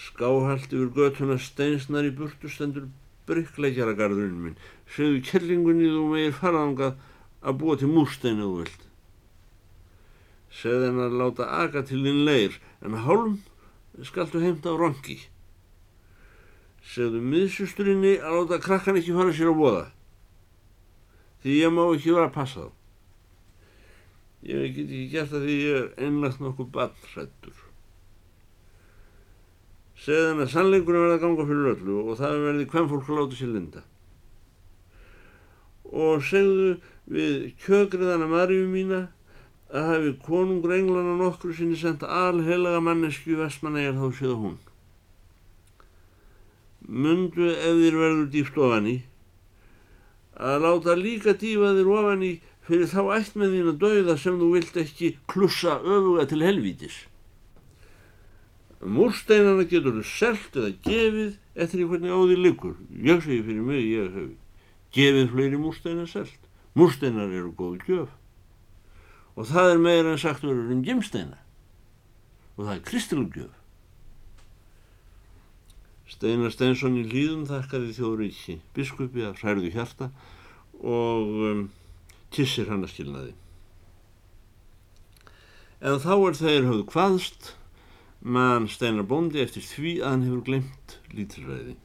skáhalt 0.00 0.72
yfir 0.72 0.90
götuna 0.96 1.36
steinsnar 1.40 2.06
í 2.08 2.12
burtu 2.16 2.48
stendur 2.48 2.88
bryggleikjaragarðurinn 3.28 4.44
minn. 4.44 4.60
Segðu 4.90 5.20
kellingunni 5.28 5.90
þú 5.92 6.04
meir 6.12 6.36
faraðangað 6.36 6.96
að 7.40 7.58
búa 7.60 7.76
til 7.80 7.90
múrsteinu 7.92 8.46
þú 8.46 8.54
vilt. 8.62 8.86
Segð 10.60 10.86
henn 10.88 11.02
að 11.04 11.18
láta 11.20 11.48
aga 11.60 11.84
til 11.86 12.00
þinn 12.06 12.24
leir 12.28 12.56
en 12.84 12.96
hálm 13.04 13.36
skaltu 14.06 14.40
heimta 14.42 14.72
á 14.72 14.80
Ronki 14.80 15.18
segðu 16.84 17.20
miðsusturinni 17.22 18.18
að 18.18 18.36
láta 18.38 18.60
krakkan 18.64 18.98
ekki 19.00 19.16
fara 19.16 19.34
sér 19.36 19.52
á 19.52 19.54
bóða 19.56 19.86
því 21.40 21.56
ég 21.56 21.72
má 21.72 21.82
ekki 21.88 22.14
vera 22.14 22.28
að 22.28 22.36
passa 22.36 22.66
þá. 22.66 22.70
Ég 24.50 24.74
get 24.76 24.86
ekki 24.86 25.08
gert 25.12 25.32
það 25.32 25.44
því 25.44 25.56
ég 25.60 25.78
er 25.78 26.06
einlagt 26.06 26.40
nokkuð 26.40 26.70
ballrættur. 26.74 27.62
Segðan 30.00 30.44
að 30.44 30.52
sannleikurinn 30.54 31.04
verða 31.04 31.16
að 31.18 31.24
ganga 31.26 31.46
fyrir 31.48 31.70
öllu 31.74 31.96
og 32.06 32.20
það 32.20 32.44
verði 32.46 32.68
hvem 32.72 32.90
fólk 32.92 33.10
láta 33.16 33.36
sér 33.36 33.52
linda. 33.54 33.82
Og 35.90 36.24
segðu 36.24 36.70
við 37.10 37.36
kjögriðana 37.64 38.28
Maríu 38.30 38.68
mína 38.70 39.02
að 39.70 39.88
hafi 39.90 40.16
konungur 40.24 40.74
englana 40.76 41.16
nokkru 41.18 41.52
sinni 41.56 41.76
sendt 41.78 42.04
alheilaga 42.06 42.80
mannesku 42.84 43.36
vestmanæjar 43.38 43.98
þá 43.98 44.06
séða 44.16 44.40
hún. 44.40 44.58
Mundu 46.90 47.46
ef 47.54 47.76
þér 47.78 47.96
verður 48.02 48.28
dýft 48.34 48.56
ofan 48.58 48.88
í 48.90 48.96
að 50.40 50.64
láta 50.64 50.96
líka 50.96 51.34
dýfa 51.38 51.74
þér 51.76 51.90
ofan 51.94 52.24
í 52.26 52.32
fyrir 52.66 52.90
þá 52.90 53.00
ætt 53.16 53.36
með 53.38 53.54
þín 53.54 53.70
að 53.72 53.80
dauða 53.84 54.16
sem 54.18 54.38
þú 54.40 54.48
vilt 54.54 54.76
ekki 54.80 55.10
klussa 55.30 55.76
öfuga 55.78 56.26
til 56.30 56.40
helvítis. 56.44 56.96
Múrsteinana 58.80 59.66
getur 59.68 59.98
þú 59.98 60.04
selt 60.08 60.56
eða 60.56 60.70
gefið 60.86 61.34
eftir 61.60 61.84
hvernig 61.90 62.14
á 62.14 62.18
því 62.24 62.38
likur. 62.40 62.78
Ég 62.90 63.20
segi 63.20 63.42
fyrir 63.44 63.66
mig, 63.66 63.84
ég 63.84 64.14
hef 64.14 64.30
gefið 64.96 65.30
fleiri 65.34 65.60
múrsteina 65.60 66.06
selt. 66.08 66.48
Múrsteinar 66.78 67.28
eru 67.28 67.52
góð 67.58 67.84
gjöf. 67.84 68.10
Og 69.36 69.46
það 69.50 69.74
er 69.74 69.84
meira 69.84 70.14
en 70.14 70.22
sagt 70.22 70.42
verður 70.46 70.72
um 70.72 70.84
gemsteina. 70.86 71.38
Og 72.56 72.64
það 72.64 72.74
er 72.78 72.84
kristilgjöf. 72.88 73.59
Steinar 76.10 76.50
Steinsson 76.50 76.98
í 76.98 77.04
líðum 77.06 77.44
þakkaði 77.46 77.92
þjóðuríki 77.94 78.56
biskupi 78.74 79.22
að 79.28 79.42
hræðu 79.44 79.70
hjarta 79.74 80.10
og 80.80 81.36
um, 81.50 81.62
kissir 82.34 82.70
hann 82.70 82.82
að 82.86 82.94
skilnaði. 82.94 83.34
En 85.80 86.00
þá 86.02 86.12
er 86.16 86.38
þeir 86.40 86.66
höfðu 86.66 86.86
hvaðst 86.92 87.52
mann 88.20 88.66
steinar 88.68 89.06
bóndi 89.08 89.40
eftir 89.40 89.64
því 89.64 89.92
að 90.00 90.10
hann 90.10 90.26
hefur 90.26 90.42
glemt 90.48 90.96
lítilræði. 91.14 91.76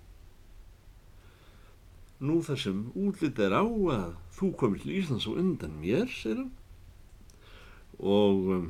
Nú 2.26 2.40
þar 2.44 2.60
sem 2.60 2.82
útlitt 2.98 3.40
er 3.44 3.56
á 3.56 3.64
að 3.64 4.16
þú 4.36 4.50
komir 4.60 4.82
til 4.82 4.98
Íslands 4.98 5.28
og 5.30 5.38
undan 5.40 5.78
mér, 5.80 6.10
segir 6.12 6.42
hann, 6.42 6.52
og 8.00 8.52
um, 8.58 8.66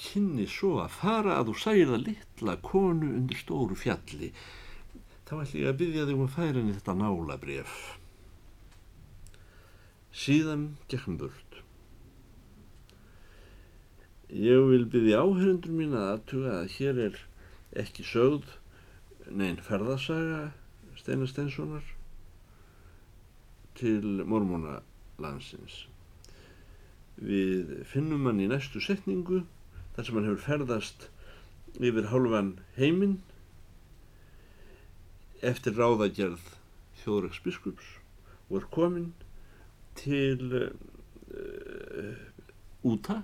kynni 0.00 0.46
svo 0.50 0.78
að 0.82 0.96
fara 0.96 1.36
að 1.38 1.50
þú 1.50 1.54
sæir 1.62 1.92
það 1.92 2.04
litla 2.08 2.56
konu 2.64 3.12
undir 3.18 3.40
stóru 3.40 3.76
fjalli, 3.78 4.30
þá 5.28 5.34
ætlum 5.42 5.62
ég 5.62 5.70
að 5.70 5.80
byggja 5.82 6.06
þig 6.08 6.16
um 6.16 6.26
að 6.26 6.36
færa 6.36 6.56
henni 6.58 6.76
þetta 6.78 6.96
nálabref. 7.00 7.76
Síðan 10.10 10.64
gekkum 10.90 11.20
burt. 11.20 11.60
Ég 14.30 14.64
vil 14.70 14.86
byggja 14.90 15.22
áhörundur 15.24 15.74
mín 15.74 15.94
að 15.98 16.08
aðtuga 16.14 16.56
að 16.60 16.74
hér 16.78 17.04
er 17.08 17.22
ekki 17.78 18.06
sögð 18.06 18.56
neinn 19.30 19.60
ferðasaga 19.62 20.50
Steinar 20.98 21.30
Steinssonar 21.30 21.86
til 23.78 24.24
mormóna 24.28 24.80
landsins. 25.22 25.86
Við 27.20 27.80
finnum 27.88 28.26
hann 28.28 28.42
í 28.42 28.48
næstu 28.50 28.82
setningu 28.82 29.44
þar 29.94 30.06
sem 30.06 30.18
hann 30.18 30.28
hefur 30.28 30.44
ferðast 30.46 31.08
yfir 31.78 32.10
hálfan 32.10 32.52
heiminn 32.76 33.18
eftir 35.50 35.76
ráðagerð 35.78 36.50
þjóðræks 37.02 37.40
biskups 37.44 37.92
og 38.48 38.60
er 38.60 38.66
kominn 38.74 39.12
til 39.98 40.40
uh, 40.60 42.16
úta 42.86 43.20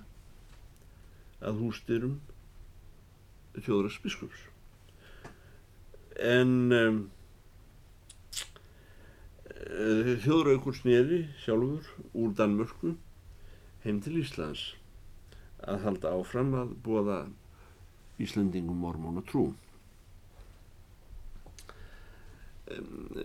að 1.44 1.60
hústyrum 1.64 2.16
þjóðræks 3.56 4.00
biskups 4.04 4.46
en 6.16 6.72
um, 6.72 7.02
þjóðraukur 10.24 10.76
sneri 10.76 11.24
sjálfur 11.42 11.88
úr 12.16 12.32
Danmörku 12.38 12.94
heim 13.84 14.00
til 14.04 14.20
Íslands 14.22 14.70
að 15.64 15.84
halda 15.86 16.12
áfram 16.18 16.54
að 16.58 16.74
bóða 16.84 17.18
Íslandingum 18.22 18.78
mormóna 18.80 19.22
trú. 19.28 19.50
Um, 22.66 23.20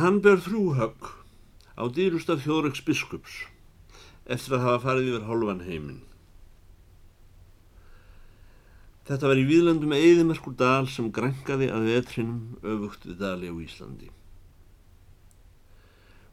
hann 0.00 0.18
ber 0.24 0.40
þrjúhögg 0.42 1.12
á 1.78 1.84
dýrustaf 1.94 2.42
þjóðröks 2.42 2.82
biskups 2.86 3.44
eftir 4.24 4.56
að 4.56 4.64
hafa 4.66 4.82
farið 4.88 5.12
yfir 5.12 5.28
hálfan 5.28 5.62
heiminn. 5.68 6.02
Þetta 9.04 9.28
var 9.28 9.36
í 9.36 9.44
výðlandum 9.44 9.92
eðimerkur 9.92 10.54
dal 10.56 10.86
sem 10.88 11.10
grænkaði 11.12 11.68
að 11.68 11.90
vetrinum 11.90 12.38
öfugt 12.64 13.04
við 13.04 13.18
dali 13.20 13.50
á 13.52 13.54
Íslandi. 13.60 14.08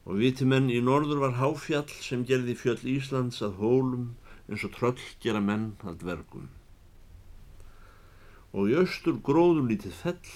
Og 0.08 0.22
vitimenn 0.22 0.72
í 0.72 0.80
norður 0.82 1.20
var 1.26 1.36
háfjall 1.38 1.90
sem 2.00 2.24
gerði 2.26 2.56
fjöll 2.58 2.80
Íslands 2.96 3.44
að 3.44 3.60
hólum 3.60 4.08
eins 4.52 4.66
og 4.68 4.74
tröll 4.76 5.00
gera 5.24 5.40
menn 5.40 5.70
að 5.88 6.02
dvergum. 6.04 6.50
Og 8.52 8.68
í 8.68 8.76
austur 8.82 9.22
gróðum 9.24 9.70
lítið 9.72 9.96
fell, 9.96 10.32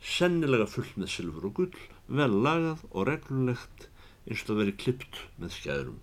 sennilega 0.00 0.64
fullt 0.66 0.96
með 0.96 1.12
silfur 1.12 1.50
og 1.50 1.58
gull, 1.58 1.82
vel 2.08 2.30
lagað 2.46 2.80
og 2.90 3.04
reglulegt 3.10 3.90
eins 4.24 4.44
og 4.48 4.62
verið 4.62 4.78
klippt 4.80 5.20
með 5.36 5.52
skæðrum. 5.58 5.98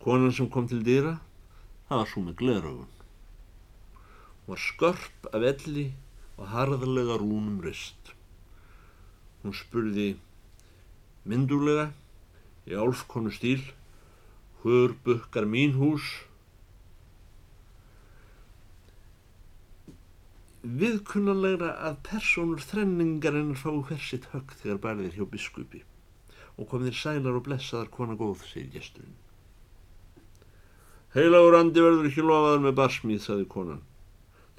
Konan 0.00 0.32
sem 0.32 0.48
kom 0.48 0.64
til 0.70 0.80
dýra, 0.86 1.18
það 1.90 2.00
var 2.00 2.08
svo 2.08 2.22
með 2.24 2.38
gleraugun. 2.40 2.94
Hún 4.46 4.54
var 4.54 4.62
skörp 4.64 5.28
af 5.36 5.44
elli 5.52 5.90
og 6.38 6.48
harðarlega 6.54 7.18
rúnum 7.20 7.60
rist. 7.60 8.14
Hún 9.42 9.52
spurði 9.56 10.14
myndulega 11.28 11.90
í 12.64 12.78
álfkonu 12.80 13.32
stíl, 13.34 13.60
hver 14.62 14.96
bukkar 15.04 15.46
mín 15.48 15.76
hús? 15.80 16.08
Viðkunnanlegra 20.60 21.70
að 21.88 22.02
personur 22.10 22.60
þrenningarinn 22.60 23.56
fá 23.56 23.70
hversitt 23.88 24.28
högg 24.34 24.52
þegar 24.60 24.82
barðir 24.84 25.16
hjá 25.16 25.24
biskupi 25.32 25.80
og 26.60 26.68
kom 26.68 26.84
þér 26.84 26.96
sælar 27.00 27.38
og 27.38 27.46
blessaðar 27.46 27.88
kona 27.94 28.18
góð, 28.20 28.42
segir 28.44 28.68
gesturinn. 28.74 29.16
Heilagur 31.14 31.56
andi 31.56 31.80
verður 31.82 32.10
ekki 32.10 32.22
lofaður 32.26 32.66
með 32.66 32.76
barsmíð, 32.82 33.22
sagði 33.24 33.46
konan. 33.54 33.80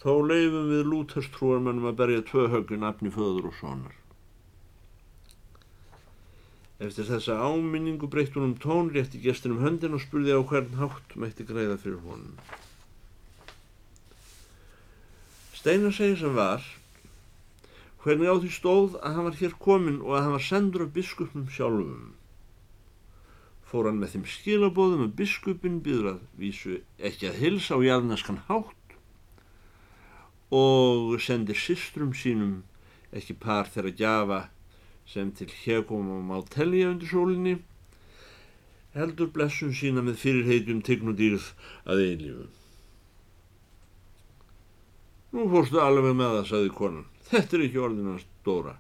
Þá 0.01 0.11
leifum 0.31 0.71
við 0.73 0.87
lúterstrúarmennum 0.89 1.91
að 1.91 1.99
berja 2.01 2.23
tvö 2.31 2.47
höggin 2.55 2.87
afni 2.89 3.13
föður 3.13 3.51
og 3.51 3.59
sonar. 3.59 4.00
Eftir 6.81 7.05
þessa 7.05 7.35
áminningu 7.45 8.07
breytt 8.09 8.33
hún 8.33 8.47
um 8.47 8.53
tón, 8.57 8.89
rétti 8.89 9.19
gestinum 9.21 9.61
höndin 9.61 9.93
og 9.93 10.01
spurði 10.01 10.33
á 10.33 10.41
hvern 10.41 10.79
hátt 10.79 11.13
mætti 11.13 11.45
greiða 11.45 11.75
fyrir 11.77 11.99
honum. 12.07 12.37
Steinar 15.53 15.93
segir 15.93 16.17
sem 16.17 16.33
var 16.33 16.63
hvernig 18.01 18.31
á 18.33 18.35
því 18.41 18.49
stóð 18.55 18.95
að 18.97 19.13
hann 19.13 19.27
var 19.27 19.37
hér 19.37 19.53
komin 19.61 19.99
og 20.01 20.15
að 20.15 20.23
hann 20.25 20.33
var 20.33 20.45
sendur 20.47 20.85
af 20.87 20.95
biskupnum 20.95 21.51
sjálfum. 21.53 22.15
Fór 23.69 23.91
hann 23.91 23.99
með 24.01 24.15
þeim 24.15 24.23
skilabóðum 24.35 25.03
að 25.05 25.13
biskupin 25.19 25.77
býður 25.85 26.15
að 26.15 26.23
vísu 26.41 26.79
ekki 26.97 27.29
að 27.29 27.37
hilsa 27.43 27.77
á 27.77 27.85
jarðnaskan 27.85 28.41
hátt 28.49 28.95
og 30.49 31.13
sendir 31.21 31.61
systrum 31.61 32.17
sínum 32.17 32.57
ekki 33.13 33.37
par 33.37 33.69
þeirra 33.69 33.93
gjafa 34.01 34.41
sem 35.09 35.31
til 35.35 35.49
hér 35.63 35.85
komum 35.87 36.31
á 36.31 36.39
telja 36.51 36.91
undir 36.91 37.09
sólinni 37.09 37.57
heldur 38.95 39.29
blessun 39.31 39.71
sína 39.75 40.03
með 40.03 40.19
fyrirheitjum 40.23 40.81
tignudýrð 40.83 41.51
að 41.87 42.03
eilífu. 42.05 42.47
Nú 45.31 45.45
fórstu 45.51 45.79
alveg 45.79 46.17
með 46.19 46.33
það, 46.35 46.47
sagði 46.49 46.73
konan. 46.75 47.05
Þetta 47.29 47.55
er 47.55 47.63
ekki 47.67 47.79
orðin 47.79 48.09
að 48.11 48.23
stóra. 48.25 48.73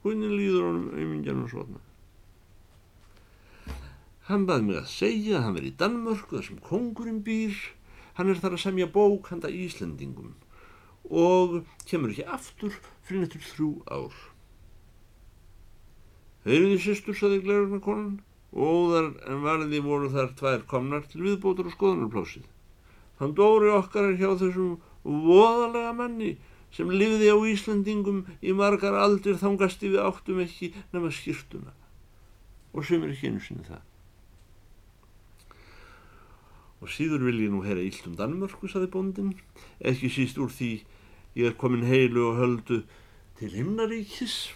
Hvernig 0.00 0.32
líður 0.32 0.64
honum 0.70 0.86
auðmingjanum 0.94 1.50
svona? 1.52 1.82
Hann 4.28 4.46
baði 4.48 4.68
mig 4.68 4.78
að 4.80 4.90
segja 4.92 5.36
að 5.38 5.44
hann 5.44 5.58
verið 5.58 5.70
í 5.70 5.78
Danmörku 5.82 6.36
þar 6.36 6.46
sem 6.48 6.62
kongurinn 6.64 7.20
býr. 7.24 7.60
Hann 8.16 8.32
er 8.32 8.40
þar 8.40 8.56
að 8.56 8.64
semja 8.64 8.88
bók 8.92 9.28
handa 9.32 9.52
Íslendingum 9.52 10.34
og 11.08 11.62
kemur 11.88 12.12
ekki 12.12 12.26
aftur 12.28 12.74
fyrir 13.06 13.22
nettur 13.22 13.44
þrjú 13.44 13.68
ár. 13.88 14.16
Heyriði 16.46 16.78
sýstur, 16.82 17.16
sagði 17.18 17.40
glerurna 17.46 17.80
konan. 17.82 18.20
Óðar 18.54 19.10
en 19.28 19.42
varði 19.44 19.80
voru 19.84 20.08
þar 20.12 20.30
tvær 20.38 20.62
komnar 20.70 21.08
til 21.10 21.24
viðbótur 21.24 21.68
og 21.68 21.74
skoðanarplásið. 21.74 22.46
Hann 23.18 23.34
Dóri 23.36 23.72
okkar 23.74 24.12
er 24.12 24.16
hjá 24.20 24.30
þessum 24.38 24.78
voðalega 25.02 25.92
manni 25.96 26.36
sem 26.74 26.90
lifði 26.92 27.32
á 27.32 27.38
Íslandingum 27.50 28.24
í 28.44 28.54
margar 28.56 28.96
aldir 28.96 29.38
þangasti 29.40 29.92
við 29.92 30.04
áttum 30.04 30.40
ekki 30.44 30.72
nema 30.92 31.10
skýrtuna 31.12 31.74
og 32.76 32.84
sem 32.84 33.02
er 33.02 33.14
ekki 33.14 33.30
einu 33.32 33.40
sinni 33.42 33.64
það. 33.66 33.84
Og 36.78 36.92
síður 36.94 37.24
vil 37.26 37.40
ég 37.42 37.50
nú 37.50 37.64
heyra 37.64 37.82
ílt 37.82 38.04
um 38.06 38.14
Danmörku, 38.14 38.68
saði 38.70 38.90
bóndin, 38.92 39.32
ekki 39.80 40.12
síst 40.14 40.38
úr 40.38 40.52
því 40.52 40.70
ég 41.40 41.50
er 41.50 41.56
komin 41.58 41.86
heilu 41.88 42.28
og 42.28 42.38
höldu 42.38 42.82
til 43.40 43.50
himnaríkis. 43.56 44.52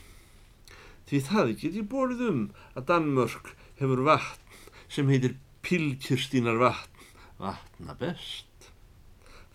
Því 1.13 1.19
það 1.27 1.51
get 1.61 1.75
ég 1.77 1.89
bórið 1.93 2.21
um 2.25 2.37
að 2.73 2.87
Danmörk 2.89 3.51
hefur 3.77 4.01
vatn 4.07 4.55
sem 4.89 5.11
heitir 5.13 5.35
Pilkirstínar 5.61 6.57
vatn, 6.57 7.03
vatna 7.37 7.97
best. 8.01 8.71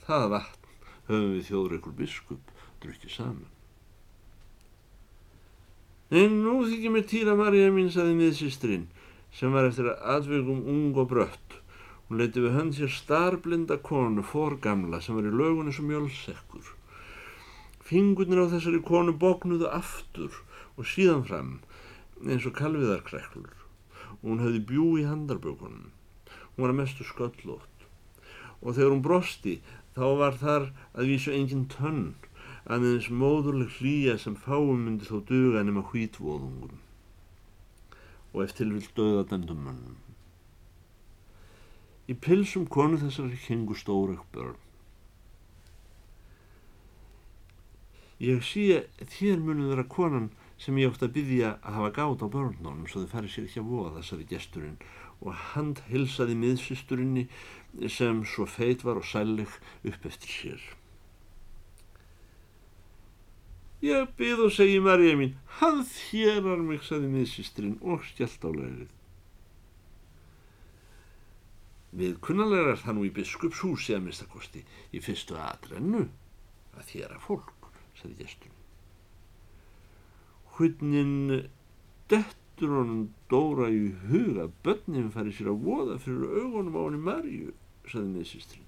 Það 0.06 0.28
vatn 0.36 0.68
höfum 1.08 1.32
við 1.32 1.48
þjóðreikur 1.48 1.96
biskup 1.98 2.54
drukkið 2.84 3.16
saman. 3.16 3.50
En 6.14 6.38
nú 6.46 6.60
þykir 6.70 6.94
mér 6.94 7.10
týra 7.10 7.34
Marja 7.42 7.74
mín 7.74 7.90
saði 7.90 8.14
miðsýstrinn 8.22 8.86
sem 9.34 9.50
var 9.58 9.66
eftir 9.72 9.90
aðveikum 9.98 10.62
ung 10.62 10.94
og 11.02 11.10
brött. 11.10 11.58
Hún 12.06 12.22
leiti 12.22 12.46
við 12.46 12.54
hönd 12.54 12.78
sér 12.78 12.94
starblinda 12.94 13.82
konu, 13.82 14.22
forgamla, 14.22 15.02
sem 15.02 15.18
var 15.18 15.26
í 15.26 15.34
lögunni 15.34 15.74
sem 15.74 15.90
mjölsekkur. 15.90 16.70
Fingurnir 17.82 18.46
á 18.46 18.54
þessari 18.54 18.86
konu 18.86 19.18
bóknuðu 19.18 19.74
aftur 19.74 20.44
og 20.78 20.86
síðan 20.86 21.26
fram 21.28 21.54
eins 22.26 22.46
og 22.50 22.56
kalviðarkreklur. 22.58 23.54
Hún 24.22 24.42
höfði 24.42 24.64
bjú 24.70 24.88
í 25.02 25.06
handarbökunum. 25.10 25.92
Hún 26.56 26.64
var 26.64 26.74
að 26.74 26.80
mestu 26.82 27.06
sköllótt 27.06 27.86
og 28.62 28.74
þegar 28.74 28.94
hún 28.94 29.04
brosti 29.06 29.60
þá 29.98 30.06
var 30.18 30.40
þar 30.42 30.72
að 30.98 31.12
vísu 31.12 31.34
engin 31.34 31.68
tönn 31.70 32.16
aðeins 32.68 33.08
móðurleg 33.14 33.78
hlýja 33.78 34.18
sem 34.20 34.36
fáum 34.36 34.82
myndi 34.86 35.08
þó 35.08 35.22
duga 35.30 35.64
nema 35.64 35.86
hvítvóðungum 35.92 36.82
og 38.34 38.44
eftir 38.44 38.70
vil 38.74 38.86
döða 38.98 39.24
dæmdum 39.30 39.62
mönnum. 39.66 40.00
Í 42.08 42.14
pilsum 42.14 42.68
konu 42.72 43.00
þessari 43.02 43.40
hengu 43.48 43.76
stóra 43.76 44.18
börn. 44.34 44.60
Ég 48.24 48.44
sé 48.46 48.84
þér 49.16 49.42
munið 49.46 49.74
vera 49.74 49.88
konan 49.92 50.30
sem 50.58 50.78
ég 50.82 50.90
ótt 50.90 51.06
að 51.06 51.14
byggja 51.20 51.54
að 51.62 51.78
hafa 51.78 51.92
gátt 52.00 52.26
á 52.26 52.28
börnunum 52.34 52.88
svo 52.90 53.04
þau 53.04 53.14
færi 53.14 53.30
sér 53.34 53.46
ekki 53.46 53.62
að 53.62 53.70
voða 53.72 53.94
þessari 54.00 54.28
gesturinn 54.32 54.80
og 55.22 55.38
hand 55.54 55.84
hilsaði 55.92 56.36
miðsysturinni 56.42 57.28
sem 57.94 58.24
svo 58.26 58.48
feit 58.50 58.84
var 58.86 59.00
og 59.02 59.06
sælig 59.06 59.48
upp 59.86 60.10
eftir 60.10 60.34
sér. 60.34 60.68
Ég 63.86 64.10
byð 64.18 64.40
og 64.48 64.54
segi 64.56 64.80
Marja 64.82 65.14
mín, 65.20 65.36
hann 65.60 65.84
þérar 65.86 66.64
mig, 66.66 66.82
saði 66.82 67.12
miðsýstrin 67.14 67.76
og 67.86 68.02
skjalt 68.10 68.42
á 68.42 68.50
laurið. 68.50 68.90
Við 71.98 72.18
kunnalegar 72.26 72.74
er 72.74 72.82
það 72.82 72.98
nú 72.98 73.06
í 73.06 73.14
biskupshúsi 73.14 73.94
að 73.94 74.08
mistakosti 74.10 74.66
í 74.94 75.02
fyrstu 75.02 75.38
aðrennu 75.38 76.08
að 76.74 76.90
þéra 76.90 77.22
fólk, 77.22 77.70
saði 78.02 78.18
gesturinn. 78.24 78.57
Hvernig 80.58 81.50
dettur 82.10 82.72
honum 82.80 83.10
Dóra 83.30 83.68
í 83.70 83.92
huga 84.10 84.48
börnum 84.66 85.12
færi 85.14 85.34
sér 85.36 85.52
að 85.52 85.66
voða 85.68 85.98
fyrir 86.02 86.32
augunum 86.40 86.78
á 86.80 86.82
henni 86.86 87.02
Marju, 87.04 87.52
saði 87.92 88.08
miðsýstrin. 88.14 88.64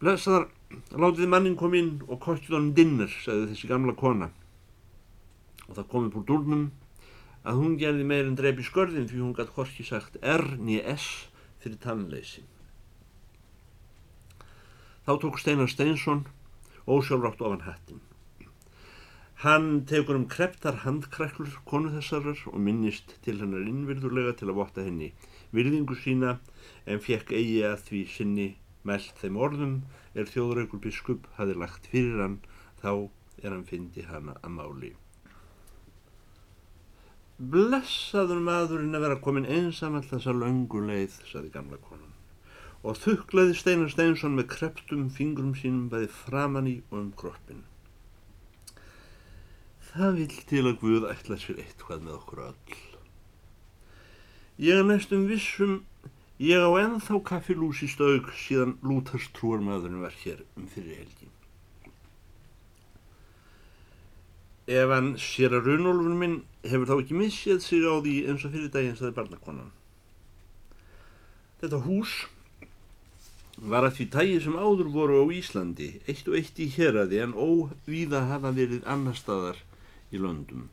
Blessaðar, 0.00 0.46
látiði 0.94 1.28
mannin 1.32 1.58
kom 1.58 1.74
inn 1.76 1.92
og 2.06 2.22
kottið 2.22 2.56
honum 2.56 2.72
dinner, 2.78 3.12
saði 3.24 3.50
þessi 3.50 3.70
gamla 3.70 3.96
kona. 3.98 4.30
Og 5.66 5.76
það 5.76 5.90
kom 5.90 6.08
upp 6.08 6.18
úr 6.20 6.26
dúrnum 6.30 6.64
að 7.44 7.60
hún 7.60 7.76
gerði 7.80 8.08
meir 8.08 8.24
en 8.28 8.38
drefi 8.38 8.64
skörðin 8.64 9.10
því 9.10 9.20
hún 9.20 9.36
gætt 9.36 9.52
horki 9.58 9.84
sagt 9.84 10.16
R 10.22 10.46
nýja 10.56 10.96
S 10.96 11.10
fyrir 11.60 11.80
tannleysi. 11.82 12.46
Þá 15.04 15.12
tók 15.20 15.36
Steinar 15.40 15.68
Steinsson 15.68 16.24
ósjálfrátt 16.88 17.42
ofan 17.44 17.64
hættin. 17.66 18.00
Hann 19.44 19.84
tegur 19.84 20.16
um 20.16 20.22
kreptar 20.32 20.78
handkræklur 20.86 21.56
konu 21.68 21.90
þessarar 21.92 22.38
og 22.48 22.60
minnist 22.64 23.10
til 23.26 23.42
hennar 23.42 23.66
innvirðulega 23.68 24.30
til 24.40 24.46
að 24.48 24.56
votta 24.56 24.84
henni 24.86 25.10
virðingu 25.52 25.98
sína 26.00 26.30
en 26.88 27.02
fekk 27.04 27.34
eigi 27.36 27.58
að 27.68 27.82
því 27.88 28.00
sinni 28.12 28.46
mælt 28.88 29.20
þeim 29.20 29.36
orðum 29.46 29.74
er 30.14 30.30
þjóðraugur 30.32 30.80
biskup 30.86 31.28
hafi 31.36 31.56
lagt 31.60 31.90
fyrir 31.92 32.22
hann 32.22 32.38
þá 32.80 32.88
er 32.94 33.50
hann 33.50 33.66
fyndi 33.68 34.06
hana 34.08 34.38
að 34.40 34.56
máli. 34.56 34.90
Blessaður 37.52 38.40
maðurinn 38.48 38.96
að 38.96 39.06
vera 39.08 39.20
komin 39.28 39.50
einsamall 39.58 40.06
þessa 40.08 40.32
löngu 40.40 40.86
leið, 40.88 41.20
saði 41.28 41.52
gamla 41.58 41.82
konan 41.84 42.16
og 42.80 42.96
þuklaði 43.04 43.60
Steinar 43.60 43.92
Steinsson 43.92 44.40
með 44.40 44.50
kreptum 44.56 45.06
fingrum 45.12 45.52
sínum 45.60 45.92
bæði 45.92 46.10
framann 46.24 46.72
í 46.72 46.76
og 46.88 46.98
um 47.02 47.12
kroppin. 47.20 47.64
Það 49.94 50.16
vil 50.18 50.32
til 50.50 50.60
að 50.66 50.78
Guð 50.80 51.04
ætla 51.06 51.36
sér 51.38 51.58
eitthvað 51.62 52.00
með 52.02 52.14
okkur 52.16 52.38
öll. 52.48 52.78
Ég 54.58 54.80
er 54.80 54.86
næstum 54.88 55.28
vissum, 55.30 55.74
ég 56.42 56.62
á 56.66 56.70
enþá 56.80 57.20
kaffilúsi 57.28 57.86
staug 57.92 58.26
síðan 58.34 58.72
Lúthers 58.82 59.28
trúarmæðurinn 59.36 60.02
var 60.02 60.16
hér 60.24 60.40
um 60.58 60.64
fyrir 60.72 60.96
helgin. 60.98 61.30
Ef 64.66 64.90
hann 64.90 65.12
sér 65.22 65.54
að 65.54 65.68
raunólfur 65.70 66.16
minn 66.18 66.34
hefur 66.64 66.90
þá 66.90 66.94
ekki 66.96 67.18
missið 67.20 67.60
sig 67.62 67.86
á 67.86 67.94
því 67.94 68.14
eins 68.32 68.46
og 68.48 68.54
fyrir 68.56 68.72
daginn 68.74 68.96
staði 68.98 69.14
barnakonan. 69.20 69.68
Þetta 71.60 71.80
hús 71.84 72.16
var 73.62 73.86
að 73.86 74.00
því 74.00 74.08
tægi 74.16 74.42
sem 74.42 74.58
áður 74.58 74.90
voru 74.96 75.22
á 75.22 75.26
Íslandi, 75.38 75.92
eitt 76.10 76.26
og 76.26 76.34
eitt 76.40 76.58
í 76.58 76.66
héradi 76.74 77.22
en 77.22 77.36
óvíða 77.38 78.24
hafa 78.32 78.50
verið 78.58 78.82
annar 78.90 79.14
staðar 79.14 79.62
í 80.12 80.20
löndum. 80.20 80.68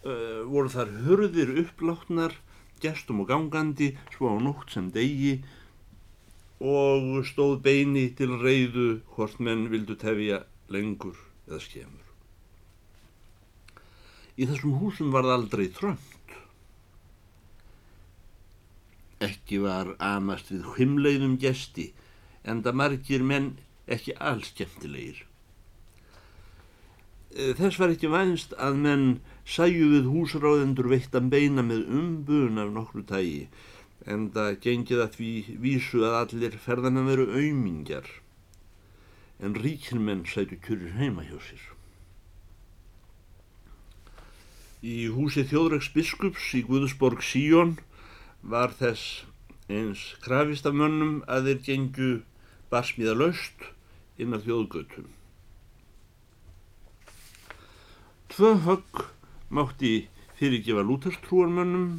Uh, 0.00 0.42
voru 0.48 0.72
þar 0.72 0.92
hörðir 1.04 1.54
uppláttnar, 1.64 2.34
gestum 2.80 3.22
og 3.22 3.28
gangandi, 3.28 3.92
svo 4.14 4.32
á 4.32 4.36
nótt 4.40 4.72
sem 4.72 4.88
degi 4.94 5.40
og 6.60 7.24
stóð 7.24 7.60
beini 7.64 8.10
til 8.16 8.36
reyðu 8.40 9.00
hvort 9.14 9.40
menn 9.40 9.68
vildu 9.72 9.96
tefja 10.00 10.42
lengur 10.68 11.16
eða 11.48 11.60
skemur. 11.64 12.06
Í 14.40 14.48
þessum 14.48 14.76
húsum 14.80 15.12
var 15.12 15.26
það 15.28 15.36
aldrei 15.38 15.66
trönd. 15.76 16.34
Ekki 19.20 19.58
var 19.60 19.94
amast 20.00 20.52
við 20.52 20.68
hvimleiðum 20.76 21.36
gesti 21.40 21.90
en 22.48 22.62
það 22.64 22.78
margir 22.80 23.24
menn 23.24 23.50
ekki 23.90 24.14
alls 24.16 24.52
skemmtilegir. 24.54 25.26
Eh, 27.30 27.52
þess 27.54 27.78
var 27.78 27.92
ekki 27.94 28.08
vænst 28.10 28.56
að 28.58 28.78
menn 28.84 29.04
sæju 29.46 29.92
við 29.92 30.06
húsráðendur 30.10 30.88
veittan 30.90 31.28
beina 31.30 31.62
með 31.62 31.84
umbun 31.86 32.58
af 32.58 32.72
nokkru 32.74 33.04
tægi 33.06 33.44
en 34.10 34.24
það 34.34 34.56
gengið 34.64 35.02
að 35.04 35.12
því 35.14 35.34
vísu 35.62 36.00
að 36.08 36.16
allir 36.20 36.56
ferðan 36.64 36.98
að 36.98 37.10
veru 37.10 37.26
auðmingjar 37.30 38.08
en 39.46 39.54
ríkir 39.54 40.02
menn 40.02 40.24
sætu 40.26 40.58
kjurir 40.64 40.96
heima 40.98 41.22
hjá 41.28 41.36
sér. 41.44 41.62
Í 44.82 45.06
húsi 45.14 45.46
þjóðræks 45.46 45.92
biskups 45.94 46.50
í 46.58 46.64
Guðsborg 46.66 47.22
Síjón 47.22 47.76
var 48.42 48.74
þess 48.74 49.22
eins 49.70 50.02
krafist 50.26 50.66
af 50.66 50.74
mönnum 50.74 51.20
að 51.30 51.52
þeir 51.52 51.64
gengju 51.70 52.12
barsmiða 52.74 53.14
laust 53.22 53.70
inn 54.18 54.34
af 54.34 54.42
þjóðgötum. 54.48 55.19
Tvö 58.40 58.54
högg 58.64 59.00
mátti 59.52 60.08
fyrirgefa 60.38 60.80
lúterstrúarmönnum, 60.88 61.98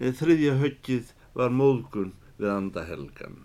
þriðja 0.00 0.54
höggið 0.62 1.10
var 1.36 1.52
móðgun 1.52 2.14
við 2.38 2.48
andahelgan. 2.54 3.36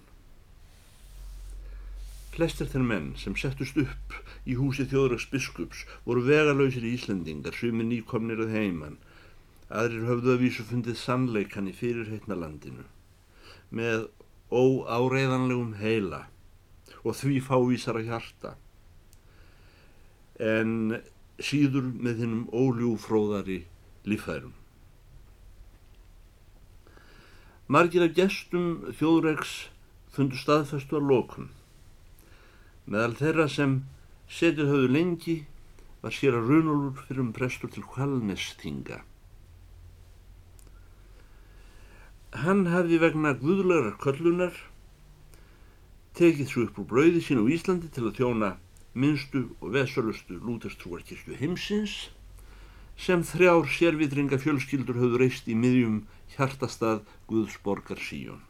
Flestir 2.31 2.71
þeir 2.71 2.87
menn 2.93 3.11
sem 3.19 3.35
settust 3.35 3.83
upp 3.83 4.15
í 4.47 4.55
húsi 4.61 4.87
þjóðrags 4.95 5.27
biskups 5.35 5.83
voru 6.07 6.23
vegalauðsir 6.31 6.87
í 6.87 6.95
Íslandingar, 6.95 7.59
svimi 7.59 7.83
nýkomnir 7.91 8.47
að 8.47 8.55
heiman. 8.55 8.97
Aðrir 9.67 10.07
höfðu 10.07 10.37
að 10.37 10.43
vísu 10.47 10.69
fundið 10.71 11.01
sannleikan 11.03 11.67
í 11.67 11.75
fyrirheitna 11.75 12.39
landinu 12.47 12.87
með 13.75 14.07
óáreiðanlegum 14.47 15.81
heila 15.83 16.29
og 17.03 17.11
því 17.11 17.43
fávísara 17.43 18.07
hjarta. 18.07 18.55
En 20.39 21.01
síður 21.45 21.87
með 21.91 22.23
hinnum 22.23 22.43
óljúfróðari 22.53 23.63
lífærum. 24.07 24.53
Margir 27.71 28.03
af 28.03 28.15
gestum 28.17 28.93
þjóðreiks 28.99 29.55
fundu 30.11 30.35
staðfestu 30.35 30.97
að 30.99 31.07
lókun 31.07 31.51
Meðal 32.91 33.13
þeirra 33.15 33.45
sem 33.47 33.77
setið 34.27 34.71
höfðu 34.71 34.89
lengi 34.91 35.35
var 36.01 36.15
sér 36.15 36.35
að 36.35 36.49
Runolfur 36.49 37.05
fyrir 37.05 37.21
um 37.23 37.29
prestur 37.35 37.71
til 37.71 37.83
Hvalnestinga. 37.85 38.97
Hann 42.41 42.65
hafði 42.71 42.97
vegna 43.03 43.35
guðlegar 43.37 43.99
köllunar 44.01 44.57
tekið 46.17 46.49
svo 46.49 46.65
upp 46.65 46.81
úr 46.81 46.89
brauði 46.89 47.21
sín 47.23 47.43
á 47.43 47.45
Íslandi 47.45 47.91
til 47.93 48.07
að 48.07 48.17
þjóna 48.17 48.51
minnstu 48.93 49.43
og 49.61 49.71
vesölustu 49.75 50.35
lútestrúarkirkju 50.39 51.37
heimsins 51.39 52.09
sem 52.99 53.23
þrjár 53.23 53.69
sérvitringa 53.71 54.37
fjölskyldur 54.41 54.99
höfðu 54.99 55.21
reist 55.23 55.47
í 55.47 55.55
miðjum 55.55 56.01
hjartastað 56.35 57.05
Guðsborgar 57.29 58.01
síjón. 58.03 58.43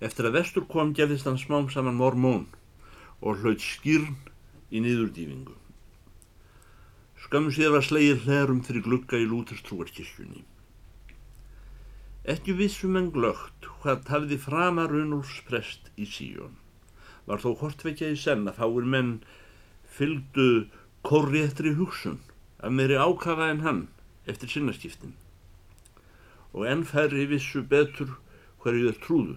Eftir 0.00 0.28
að 0.28 0.40
vestur 0.40 0.66
kom 0.72 0.92
gefðist 0.96 1.28
hann 1.28 1.38
smám 1.40 1.70
saman 1.72 2.00
mormón 2.00 2.48
og 3.20 3.40
hlaut 3.40 3.62
skýrn 3.62 4.16
í 4.72 4.82
niðurdýfingu. 4.84 5.54
Skömmu 7.26 7.52
sér 7.54 7.72
var 7.74 7.84
slegið 7.84 8.26
hlerum 8.26 8.60
fyrir 8.66 8.84
glugga 8.84 9.20
í 9.20 9.28
lútestrúarkirkjunni. 9.28 10.44
Ekki 12.26 12.56
vissum 12.58 12.96
en 12.98 13.12
glögt 13.14 13.68
hvað 13.80 14.04
tafði 14.08 14.38
frama 14.42 14.88
Runulfs 14.90 15.40
prest 15.48 15.92
í 15.96 16.08
síjón. 16.10 16.56
Var 17.26 17.42
þó 17.42 17.50
hortvekja 17.60 18.12
í 18.14 18.18
senn 18.20 18.46
að 18.46 18.60
fáir 18.60 18.88
menn 18.94 19.12
fylgdu 19.96 20.66
korréttri 21.06 21.74
hugsun 21.78 22.20
að 22.62 22.76
meiri 22.78 22.98
ákafa 22.98 23.50
en 23.52 23.64
hann 23.66 23.82
eftir 24.30 24.50
sinnaskiptin 24.50 25.14
og 26.56 26.64
enn 26.70 26.86
færri 26.88 27.26
vissu 27.28 27.60
betur 27.70 28.14
hverju 28.62 28.88
þeir 28.88 29.00
trúðu. 29.04 29.34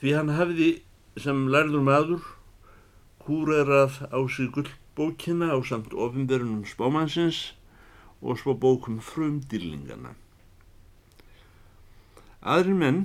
Því 0.00 0.14
hann 0.16 0.32
hafði 0.34 0.70
sem 1.20 1.44
lærður 1.52 1.84
maður 1.86 2.30
húrerað 3.26 4.00
á 4.10 4.18
sig 4.32 4.48
gullbókina 4.56 5.52
á 5.52 5.58
samt 5.62 5.92
ofinverunum 5.92 6.64
spámansins 6.66 7.52
og 8.22 8.40
svo 8.40 8.56
bókum 8.56 8.98
frumdýrlingana. 9.04 10.16
Aðrir 12.42 12.78
menn, 12.80 13.04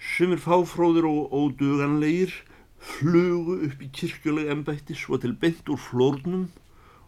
sumir 0.00 0.40
fáfróðir 0.40 1.04
og 1.08 1.32
óduganlegir, 1.32 2.32
flugu 2.80 3.58
upp 3.66 3.82
í 3.84 3.90
kirkjuleg 3.92 4.48
ennbætti 4.54 4.96
svo 4.96 5.18
til 5.20 5.34
beint 5.36 5.68
úr 5.68 5.80
flórnum 5.80 6.48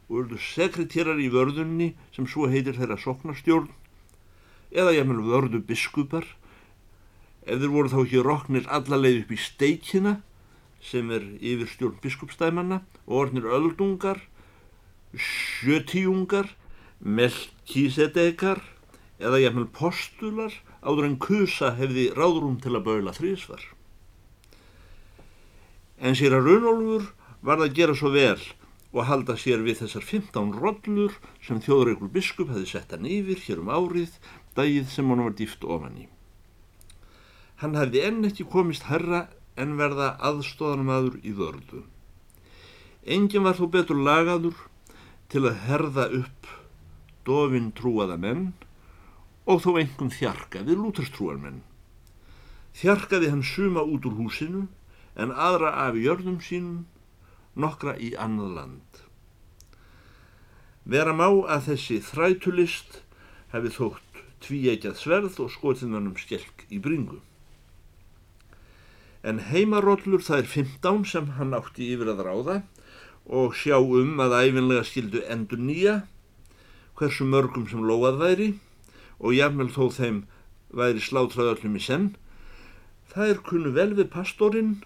og 0.08 0.18
urðu 0.20 0.40
sekretérar 0.44 1.20
í 1.22 1.30
vörðunni 1.32 1.94
sem 2.12 2.28
svo 2.28 2.50
heitir 2.52 2.76
þeirra 2.76 2.98
soknastjórn 3.00 3.70
eða 4.72 4.92
jáfnvel 4.96 5.24
vörðu 5.24 5.62
biskupar. 5.64 6.26
Ef 7.48 7.58
þeir 7.58 7.72
voru 7.72 7.92
þá 7.92 7.98
ekki 8.02 8.24
roknir 8.24 8.68
allarleið 8.68 9.22
upp 9.22 9.32
í 9.32 9.40
steikina 9.40 10.12
sem 10.84 11.08
er 11.14 11.24
yfir 11.40 11.70
stjórn 11.70 11.96
biskupstæmanna 12.04 12.82
og 13.06 13.16
ornir 13.24 13.48
öldungar, 13.48 14.20
sjötíungar 15.16 16.52
melkísedekar 17.02 18.60
eða 19.22 19.40
jafnvel 19.42 19.68
postular 19.74 20.54
áður 20.82 21.08
en 21.08 21.18
kusa 21.22 21.72
hefði 21.78 22.10
ráðrúm 22.16 22.58
til 22.62 22.74
að 22.74 22.86
baula 22.88 23.14
þrísvar. 23.16 23.62
En 26.02 26.18
sér 26.18 26.34
að 26.34 26.48
Runolfur 26.48 27.06
var 27.42 27.60
það 27.60 27.68
að 27.68 27.76
gera 27.78 27.94
svo 27.98 28.10
vel 28.14 28.40
og 28.92 29.06
halda 29.08 29.36
sér 29.40 29.62
við 29.64 29.82
þessar 29.82 30.04
15 30.04 30.50
rollur 30.58 31.14
sem 31.44 31.60
þjóðreikul 31.62 32.10
biskup 32.12 32.50
hefði 32.52 32.68
sett 32.74 32.92
hann 32.92 33.08
yfir 33.08 33.38
hér 33.46 33.62
um 33.62 33.70
árið, 33.72 34.18
dagið 34.58 34.90
sem 34.92 35.08
hann 35.08 35.24
var 35.24 35.36
dýft 35.38 35.64
ofan 35.64 36.02
í. 36.02 36.08
Hann 37.62 37.78
hefði 37.78 38.02
enn 38.08 38.26
ekki 38.28 38.44
komist 38.50 38.88
herra 38.90 39.28
en 39.56 39.76
verða 39.78 40.16
aðstóðanamadur 40.18 41.20
í 41.22 41.32
vörðu. 41.36 41.84
Engin 43.06 43.46
var 43.46 43.56
þó 43.58 43.68
betur 43.70 43.98
lagaður 44.02 44.58
til 45.32 45.46
að 45.46 45.62
herða 45.68 46.08
upp 46.20 46.50
dofin 47.26 47.70
trúaða 47.76 48.18
menn 48.20 48.50
og 49.46 49.62
þó 49.64 49.70
engum 49.80 50.10
þjarkaði 50.14 50.76
lúterstrúar 50.78 51.40
menn. 51.42 51.62
Þjarkaði 52.78 53.32
hann 53.32 53.44
suma 53.44 53.82
út 53.82 54.06
úr 54.08 54.16
húsinu 54.20 54.66
en 55.18 55.34
aðra 55.34 55.74
af 55.84 55.98
jörðum 55.98 56.38
sínum 56.40 56.84
nokkra 57.54 57.96
í 58.00 58.12
annað 58.16 58.54
land. 58.56 59.02
Vera 60.84 61.12
má 61.14 61.28
að 61.28 61.68
þessi 61.68 61.98
þrætulist 62.02 63.02
hefði 63.52 63.74
þótt 63.76 64.22
tvíegjað 64.42 64.96
sverð 64.98 65.36
og 65.44 65.52
skotinnanum 65.54 66.16
skelk 66.18 66.64
í 66.72 66.80
bringu. 66.82 67.20
En 69.22 69.38
heimarollur 69.52 70.24
það 70.24 70.42
er 70.42 70.48
15 70.50 71.04
sem 71.06 71.28
hann 71.36 71.54
átti 71.54 71.92
yfir 71.94 72.10
að 72.10 72.24
ráða 72.26 72.56
og 73.30 73.54
sjá 73.54 73.76
um 73.78 74.18
að 74.22 74.34
æfinlega 74.40 74.82
skildu 74.88 75.22
endur 75.30 75.60
nýja 75.62 76.00
hversu 76.98 77.28
mörgum 77.28 77.68
sem 77.70 77.84
lóað 77.86 78.18
væri 78.18 78.48
og 79.22 79.36
jafnvel 79.36 79.70
þó 79.70 79.84
þeim 79.96 80.22
væri 80.74 81.02
slátrað 81.02 81.54
öllum 81.54 81.78
í 81.78 81.82
senn. 81.84 82.08
Það 83.12 83.30
er 83.30 83.42
kunnu 83.46 83.72
vel 83.76 83.92
við 83.94 84.10
pastorinn 84.12 84.80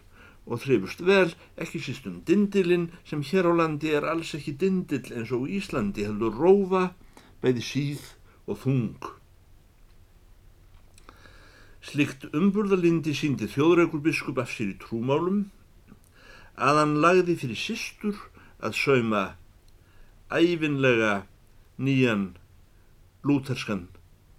og 0.46 0.62
þrifust 0.62 1.02
vel 1.06 1.32
ekki 1.62 1.80
sístum 1.82 2.20
dindilinn 2.28 2.90
sem 3.08 3.22
hér 3.26 3.48
á 3.50 3.52
landi 3.58 3.90
er 3.96 4.06
alls 4.06 4.34
ekki 4.38 4.54
dindill 4.60 5.08
eins 5.14 5.32
og 5.34 5.48
Íslandi 5.50 6.06
heldur 6.06 6.36
rófa, 6.38 6.90
bæði 7.42 7.64
síð 7.66 8.04
og 8.46 8.60
þung. 8.62 9.10
Slikt 11.86 12.26
umburðalindi 12.34 13.14
síndi 13.14 13.46
þjóðrækulbiskup 13.50 14.38
af 14.42 14.50
sér 14.54 14.74
í 14.74 14.78
trúmálum 14.82 15.44
að 16.56 16.80
hann 16.82 16.96
lagði 17.02 17.36
fyrir 17.42 17.60
sýstur 17.60 18.22
að 18.58 18.78
sauma 18.78 19.24
æfinlega 20.32 21.26
nýjan 21.78 22.32
lúterskan 23.26 23.86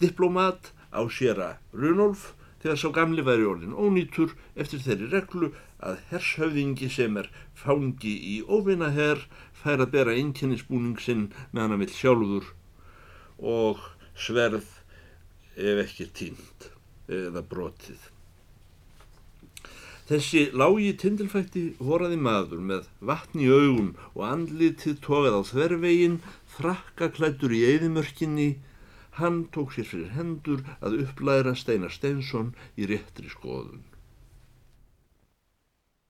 diplomat 0.03 0.71
á 0.93 1.01
séra 1.11 1.57
Runolf 1.73 2.33
þegar 2.61 2.79
sá 2.81 2.89
gamli 2.95 3.25
væri 3.25 3.45
orðin 3.47 3.75
ónýtur 3.77 4.33
eftir 4.55 4.81
þeirri 4.85 5.11
reglu 5.11 5.51
að 5.83 6.01
hershöfðingi 6.11 6.89
sem 6.93 7.17
er 7.21 7.29
fangi 7.57 8.15
í 8.33 8.35
óvinna 8.47 8.89
herr 8.95 9.21
fær 9.61 9.83
að 9.83 9.93
bera 9.93 10.17
einkennisbúning 10.17 10.97
sinn 11.01 11.29
með 11.51 11.61
hann 11.61 11.77
að 11.77 11.83
vill 11.85 11.95
sjálfur 11.99 12.51
og 13.37 13.81
sverð 14.17 14.69
ef 15.57 15.81
ekki 15.85 16.07
tínt 16.19 16.69
eða 17.07 17.43
brotið. 17.49 17.97
Þessi 20.07 20.45
lági 20.55 20.93
tindilfætti 21.01 21.63
voraði 21.83 22.17
maður 22.23 22.61
með 22.69 22.85
vatn 23.09 23.41
í 23.43 23.47
augum 23.51 23.89
og 24.13 24.21
andlitið 24.23 25.01
tókað 25.03 25.35
á 25.35 25.41
þvervegin 25.49 26.21
frakkaklættur 26.53 27.51
í 27.51 27.65
eðimörkinni, 27.73 28.47
hann 29.19 29.43
tók 29.53 29.75
sér 29.75 29.87
fyrir 29.91 30.15
hendur 30.15 30.63
að 30.79 31.01
upplæra 31.03 31.53
Steinar 31.57 31.93
Steinsson 31.93 32.53
í 32.77 32.89
réttri 32.89 33.31
skoðun. 33.33 33.85